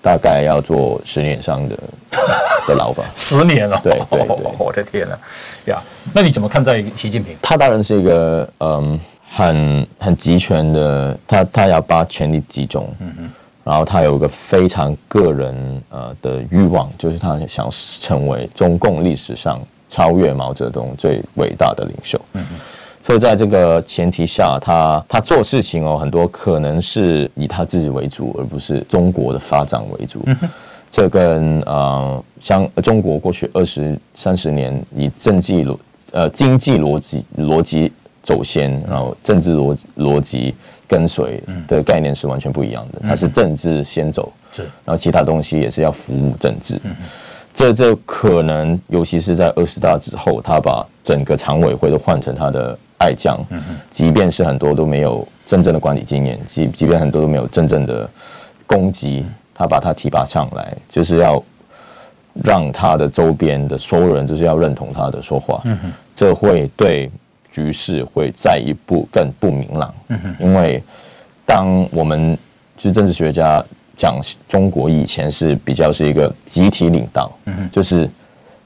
[0.00, 1.76] 大概要坐十年以上的
[2.68, 3.02] 的牢吧。
[3.14, 5.16] 十年了，对对对， 我的天呐
[5.66, 5.82] 呀！
[6.12, 7.34] 那你怎么看待习近平？
[7.42, 13.30] 他当然是一个嗯，很很集权的，他他要把权力集中，嗯嗯，
[13.64, 17.68] 然后他有一个非常个人呃的欲望，就是他想
[18.00, 19.58] 成为中共历史上。
[19.90, 22.58] 超越毛泽东最伟大的领袖，嗯嗯，
[23.02, 30.22] 所以在这个前提下，他他做事情哦，很多可能是以他自己为主，而不是中国的发展为主。
[30.90, 35.76] 这跟呃，像中国过去二十三十年以政绩逻
[36.12, 40.54] 呃经济逻辑逻辑走先，然后政治逻逻辑
[40.86, 43.00] 跟随的概念是完全不一样的。
[43.04, 46.80] 它是政治先走，是，然后其他东西也是要服务政治。
[46.84, 46.94] 嗯
[47.54, 53.36] 这这可能，尤其是在二十大之后，他把整个常委会都换成他的爱将，
[53.90, 58.08] 即便是很多都没有真正的管理经验，即即便很多都没有真正的
[58.64, 59.26] 功绩，
[59.58, 61.42] 他把他提拔上来，就是要
[62.44, 65.60] 让他的周边的所有人就是要认同他的说话，
[66.14, 67.10] 这会对
[67.50, 69.92] 局势会再一步更不明朗，
[70.38, 70.82] 因为
[71.44, 72.38] 当我们
[72.78, 73.62] 是政治学家。
[74.00, 77.28] 讲中国以前是比较是一个集体领导，
[77.72, 78.08] 就是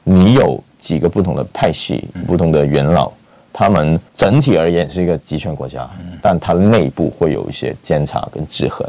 [0.04, 3.10] 你有几个不同的派系、不同的元老，
[3.50, 5.88] 他们整体而言是一个集权国家，
[6.20, 8.86] 但它内部会有一些监察跟制衡。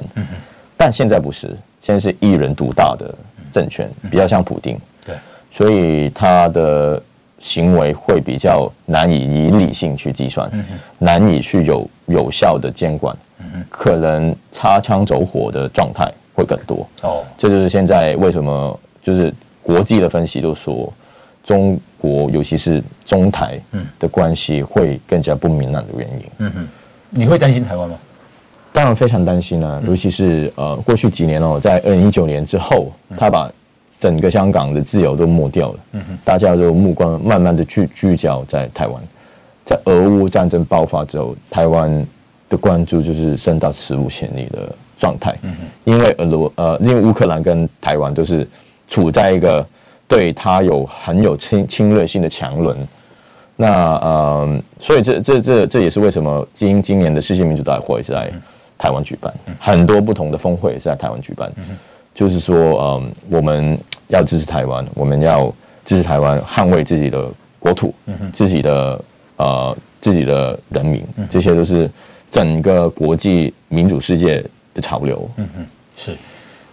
[0.76, 3.14] 但现在不是，现在是一人独大的
[3.52, 4.76] 政权，比较像普丁。
[5.06, 5.14] 对，
[5.52, 7.00] 所以他的
[7.38, 10.50] 行为会比较难以以理性去计算，
[10.98, 13.16] 难以去有有效的监管，
[13.70, 16.12] 可能擦枪走火的状态。
[16.36, 16.84] 会更多。
[17.04, 19.32] 哦，这就是现在为什么就是
[19.62, 20.92] 国际的分析都说，
[21.44, 23.62] 中国尤其是中台
[24.00, 26.20] 的关系会更加不明朗的原因。
[26.40, 26.68] 嗯哼，
[27.12, 27.96] 你会担心台湾吗？
[28.74, 33.50] 当然非常担心啊，尤其是呃过去几年哦，在二零一九年之后，他把
[34.00, 35.80] 整个香港的自由都抹掉了。
[36.26, 39.02] 大家就目光慢慢的聚聚焦在台湾，
[39.64, 42.06] 在俄乌战争爆发之后，台湾
[42.50, 45.34] 的关注就是升到史无前例的状态。
[45.84, 48.46] 因为俄罗呃，因为乌克兰跟台湾都是
[48.90, 49.66] 处在一个
[50.08, 52.76] 对他有很有侵侵略性的强轮。
[53.56, 58.32] 那呃，所以这这这这也是为什么今今年的世界民主大会是在
[58.78, 61.52] 台湾举办，很多不同的峰会是在台湾举办。
[62.16, 65.52] 就是说，嗯，我们要支持台湾，我们要
[65.84, 67.94] 支持台湾，捍卫自己的国土，
[68.32, 69.02] 自己的
[69.38, 71.90] 呃自己的人民，这些都是
[72.30, 74.44] 整个国际民主世界
[74.76, 75.28] 的潮流。
[75.38, 75.66] 嗯嗯，
[75.96, 76.12] 是。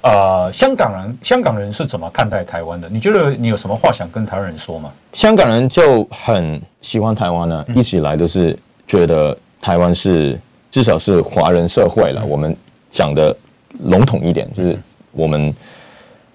[0.03, 2.89] 啊、呃，香港人，香港人是怎么看待台湾的？
[2.89, 4.91] 你觉得你有什么话想跟台湾人说吗？
[5.13, 10.39] 香港人就很喜欢台湾呢，一直以来都是觉得台湾是
[10.71, 12.25] 至少是华人社会了。
[12.25, 12.57] 我们
[12.89, 13.37] 讲的
[13.85, 14.79] 笼统一点，就是。
[15.13, 15.53] 我们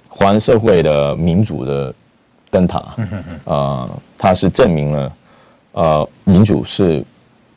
[0.09, 1.95] 华人社会的民主的
[2.51, 2.93] 灯塔，啊、
[3.45, 5.13] 呃，它是证明了，
[5.71, 7.01] 呃，民主是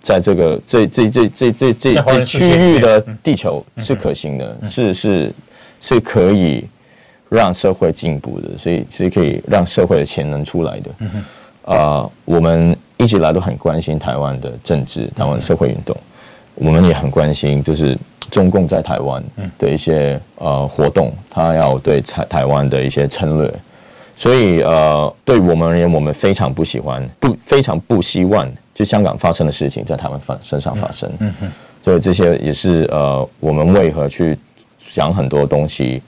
[0.01, 5.33] 在这个这这这这这这这区域的地球是可行的，是是
[5.81, 6.65] 是可以
[7.29, 10.91] 让社会进步的，所以是可以让社会的潜能出来的。
[11.65, 15.97] 啊、呃，我们一直以来都很关心台湾的政治，台湾社会运动，
[16.59, 17.97] 我们也很关心，就是。
[18.31, 19.25] 中共在台湾
[19.57, 23.51] 的一些呃活动，他要对台台湾的一些侵略，
[24.19, 31.11] 所以呃，对我们而言，我们非常不喜欢，不非常不希望就香港发生的事情在台湾发身上发生。
[31.21, 31.51] 嗯嗯，
[31.83, 34.39] 所以这些也是呃，我们为何去
[34.93, 36.03] 讲很多东西，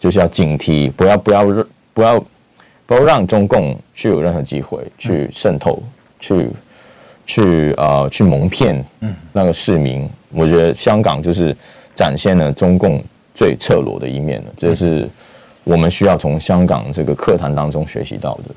[0.00, 1.44] 就是要警惕，不要不要
[1.92, 2.24] 不要
[2.86, 5.82] 不要让中共去有任何机会去渗透，
[6.18, 6.48] 去
[7.28, 8.84] 去呃去蒙骗
[9.32, 10.08] 那个市民。
[10.30, 11.56] 我觉得香港就是
[11.94, 13.00] 展现了中共
[13.32, 15.08] 最赤裸的一面了，这是
[15.64, 18.54] 我们需要从香港这个课堂当中学习到的。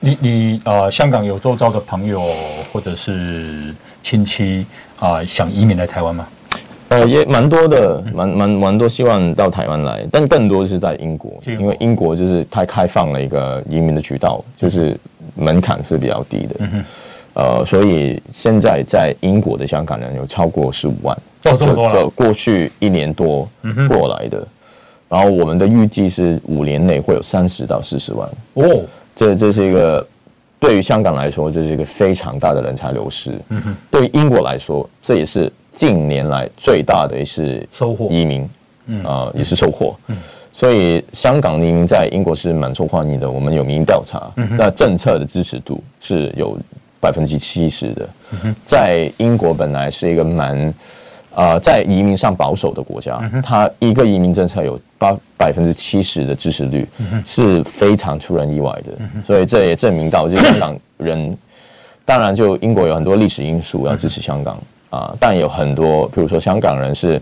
[0.00, 2.20] 你你啊、呃，香港有周遭的朋友
[2.70, 4.66] 或者是亲戚
[4.98, 6.26] 啊、呃，想移民来台湾吗？
[6.90, 14.94] 呃，也蛮多的，蛮蛮蛮多希望到台湾来，但更多是在英国，因为英国就是太开放了一个移民的渠道，就是
[15.34, 16.56] 门槛是比较低的。
[16.58, 16.84] 嗯
[17.34, 21.92] 呃，所以现在在英国的香港人有超过十五万，哦，这么多了。
[21.92, 23.48] 就过去一年多
[23.88, 24.46] 过来的，
[25.08, 28.28] 然后我们的预计是五年内会有三十到四十万。
[28.54, 28.82] 哦，
[29.16, 30.06] 这这是一个
[30.60, 33.32] 对于香港来说，这是一个非常大的人才流失。
[33.48, 38.48] 嗯哼，对于英国来说，这也是近年来最大的一次收获移民，
[38.86, 39.96] 嗯啊，也是收获。
[40.06, 40.16] 嗯，
[40.52, 43.28] 所以香港移民在英国是蛮受欢迎的。
[43.28, 46.56] 我们有民意调查，那政策的支持度是有。
[47.04, 48.08] 百分之七十的，
[48.64, 50.58] 在英国本来是一个蛮
[51.34, 56.88] 啊、呃，在移民上保守的国家，它一个移民政策有八百分之七十的支持率，
[57.26, 58.92] 是非常出人意外的。
[59.22, 61.36] 所以这也证明到，就香港人，
[62.06, 64.54] 当然就英国有很多历史因素要支持香港
[64.88, 67.16] 啊、呃，但有很多，比如说香港人是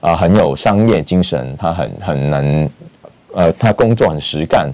[0.00, 2.70] 啊、呃、很有商业精神，他很很能
[3.34, 4.72] 呃，他工作很实干，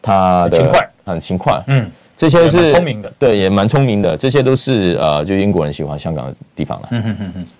[0.00, 1.90] 他的勤快，很勤快，嗯。
[2.18, 4.16] 这些是聪明的，对，也蛮聪明的。
[4.16, 6.88] 这些都是呃，就英国人喜欢香港的地方了。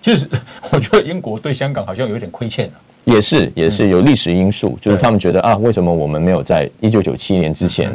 [0.01, 0.27] 就是
[0.69, 2.69] 我觉得英国对香港好像有点亏欠。
[3.05, 7.89] 也是，也是有历史因素，就是他们觉得啊，为什么我们没有在一九九七年之前，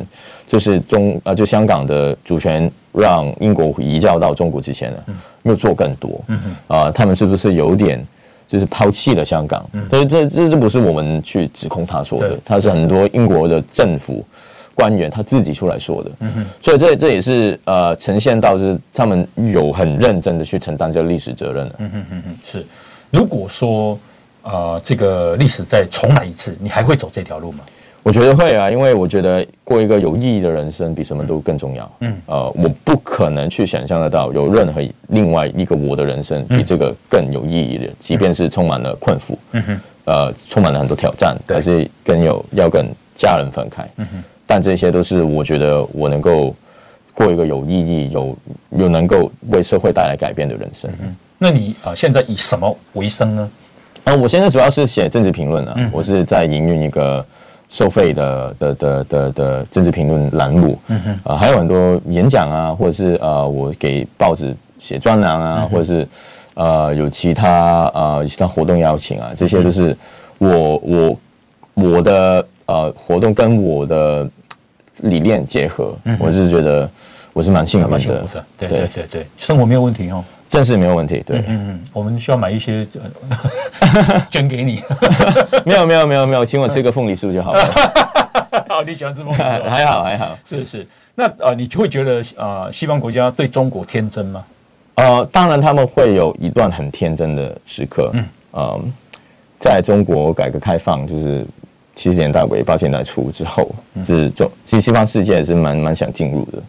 [0.48, 4.98] 就是中啊，就香港的主权让英国移交到中国之前呢，
[5.42, 6.24] 没有做更多？
[6.66, 8.04] 啊，他们是不是有点
[8.48, 9.64] 就是抛弃了香港？
[9.90, 14.24] 所以这这这不是我们去指控他说的，他是很多英国的政府。
[14.74, 22.66] 官员他自己出来说的，嗯哼，所以这这也是呃呈现到就是他们有很认真的去承担这个历史责任的，嗯哼嗯哼，是。
[23.10, 23.98] 如果说
[24.42, 27.60] 呃这个历史再重来一次，你还会走这条路吗？
[28.02, 44.24] 我觉得会啊，因为我觉得过一个有意义的人生比什么都更重要，嗯，呃，我不可能去想象得到有任何另外一个我的人生比这个更有意义的，即便是充满了困苦，嗯哼，呃，充满了很多挑战，还是更有要跟家人分开，嗯哼。
[44.46, 46.54] 但这些都是我觉得我能够
[47.14, 48.36] 过一个有意义、有
[48.70, 50.90] 又能够为社会带来改变的人生。
[51.02, 53.50] 嗯，那你啊，现在以什么为生呢？
[54.04, 57.24] 啊，我现在主要是写政治评论啊，我是在营运一个
[57.70, 60.78] 收费的的的的的政治评论栏目。
[60.88, 66.06] 嗯哼，啊，还有很多演讲啊，或者是呃，我给报纸写专栏啊，或者是
[66.54, 69.96] 呃，有其他呃其他活动邀请啊，这些都是
[70.38, 71.18] 我我。
[71.76, 74.28] 我的呃活动跟我的
[75.02, 76.88] 理念结合，嗯、我是觉得
[77.32, 78.44] 我是蛮幸运的，的。
[78.58, 81.22] 对对对对，生活没有问题哦，暂时没有问题。
[81.26, 82.86] 对，嗯嗯，我们需要买一些
[84.30, 84.80] 捐给你。
[85.66, 87.64] 没有没有没有没有，请我吃个凤梨酥就好了。
[88.68, 89.62] 好， 你喜欢吃凤梨酥？
[89.68, 90.86] 还好还好，是是。
[91.16, 94.44] 那啊、呃，你就会觉得啊、呃，西方国家对中国天真吗？
[94.94, 98.10] 呃，当然他们会有一段很天真的时刻。
[98.14, 98.80] 嗯，呃，
[99.58, 101.44] 在中国改革开放就是
[101.96, 103.70] 七十年代尾八十年代初之后，
[104.06, 106.62] 是中其实西方世界也是蛮蛮想进入的。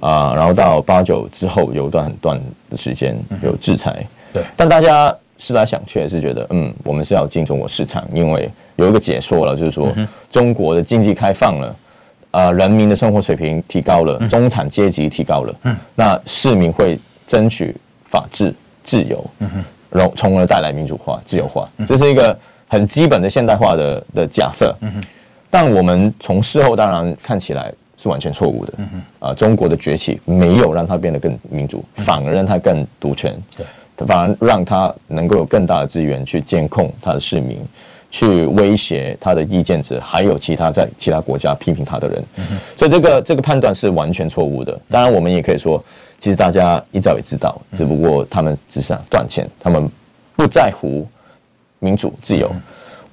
[0.00, 2.40] 啊、呃，然后到八九之后有一段很短
[2.70, 3.96] 的时间有制裁。
[4.00, 4.44] 嗯、对。
[4.56, 11.76] 但大家思来想去是觉得，嗯，我们是要进中国市场，因为有一个解说了，就是说、嗯、中国的经济开放了。
[12.30, 17.74] 呃，人民的生活水平提高了，中产阶级提高了，嗯，那市民会争取
[18.10, 18.54] 法治、
[18.84, 19.24] 自由，
[19.90, 22.38] 然后从而带来民主化、自由化，这是一个
[22.68, 25.02] 很基本的现代化的的假设，嗯哼，
[25.50, 37.58] 但我们从事后当然看起来是完全错误的，嗯哼，啊，中国的崛起没有让它变得更民主，反而让它更独权，对，反而让它能够有更大的资源去监控它的市民。
[38.10, 44.72] 去威胁他的意见者，还有其他在其他国家批评他的人，嗯、所以这个这个判断是完全错误的。
[44.88, 45.78] 当然，我们也可以说，
[46.18, 49.86] 其实大家一早也知道，只不过他们只想赚钱，他们
[50.34, 51.06] 不在乎
[51.78, 52.50] 民主自由。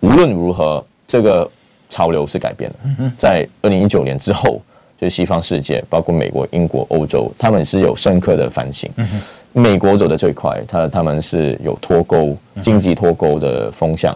[0.02, 1.50] 无论如何，这个
[1.90, 3.12] 潮流是改变了。
[3.18, 4.62] 在二零一九年之后，
[5.00, 8.90] 就西方世界，包括美国、英国、欧洲，他们是有深刻的反省。
[9.54, 14.16] 美国走得最快，他他们是有脱钩、经济脱钩的风向。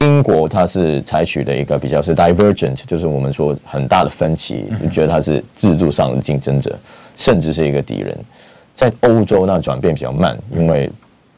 [0.00, 6.74] 英国它是采取的一个比较是 divergent，就是我们说很大的分歧，就觉得它是制度上的竞争者，
[7.16, 8.16] 甚至是一个敌人。
[8.74, 10.90] 在欧洲那转变比较慢，因为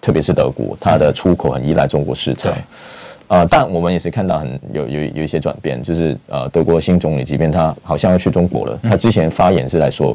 [0.02, 2.52] 特别是德国，它的出口很依赖中国市场。
[2.52, 10.14] 啊、呃，但我们也是看到很有有有一些转变，就是呃，德国新总理即便他好像要去中国了，他之前发言是在说，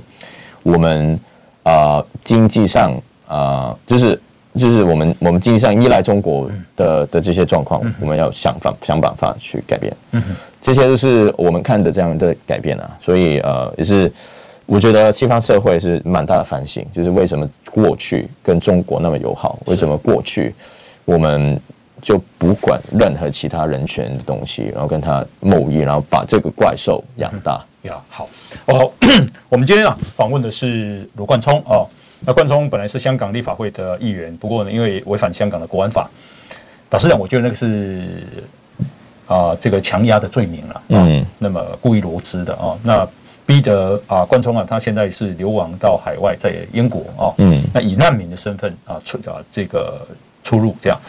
[0.62, 1.20] 我们
[1.64, 2.92] 啊、呃、经济上
[3.28, 4.20] 啊、呃、就是。
[4.58, 9.96] 就是我们我们经济上依赖中国的的这些状况，我们要想方想办法去改变。
[10.60, 12.90] 这些都是我们看的这样的改变啊。
[13.00, 14.12] 所以呃，也是
[14.68, 20.54] 我觉得西方社会是蛮大的反省，就是为什么过去跟中国那么友好，为什么过去
[21.06, 21.60] 我们
[22.02, 27.64] 就不管任何其他人权的东西，然后跟他贸易，然后把这个怪兽养大。
[27.84, 28.28] 呀，好，
[28.66, 28.92] 哦，
[29.48, 31.88] 我们今天啊访问的是罗冠聪哦。
[32.26, 36.10] 那冠聪本来是香港立法会的议员，不过呢，因为违反香港的国安法，
[36.90, 38.04] 老实讲，我觉得那个是
[39.28, 40.84] 啊、呃，这个强压的罪名了啊。
[40.90, 41.26] 嗯。
[41.40, 43.08] 那么故意罗织的啊，那
[43.48, 47.34] 逼得啊，关冲啊，他现在是流亡到海外，在英国啊。
[47.40, 47.64] 嗯。
[47.74, 50.06] 那以难民的身份啊出啊这个
[50.44, 51.00] 出入这样。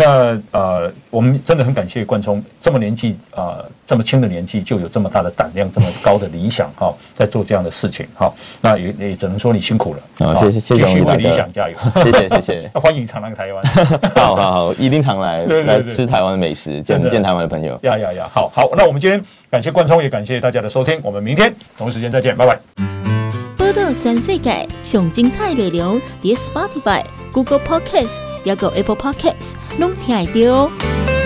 [0.00, 8.32] 那呃，我们真的很感谢冠聪这么年纪啊、呃，这么轻的年纪就有这么大的胆量，这么高的理想哈、哦，在做这样的事情哈、哦。
[8.60, 10.36] 那也也只能说你辛苦了啊、哦！
[10.38, 11.76] 谢谢谢谢，继续为理想加油！
[11.96, 13.64] 谢 谢谢谢， 欢迎常来台湾，
[14.14, 17.76] 好好好，一定常来来吃台湾的美食，见见台湾的朋友。
[17.82, 18.28] 呀呀呀！
[18.32, 19.20] 好好，那我们今天
[19.50, 23.17] 感谢冠聪，也感谢大家的收听，我们明天同一时间再见，拜拜。
[23.68, 29.52] 报道全世界上精彩内容，伫 Spotify、Google Podcasts，还有 Apple Podcasts。
[29.78, 31.17] 拢听得到。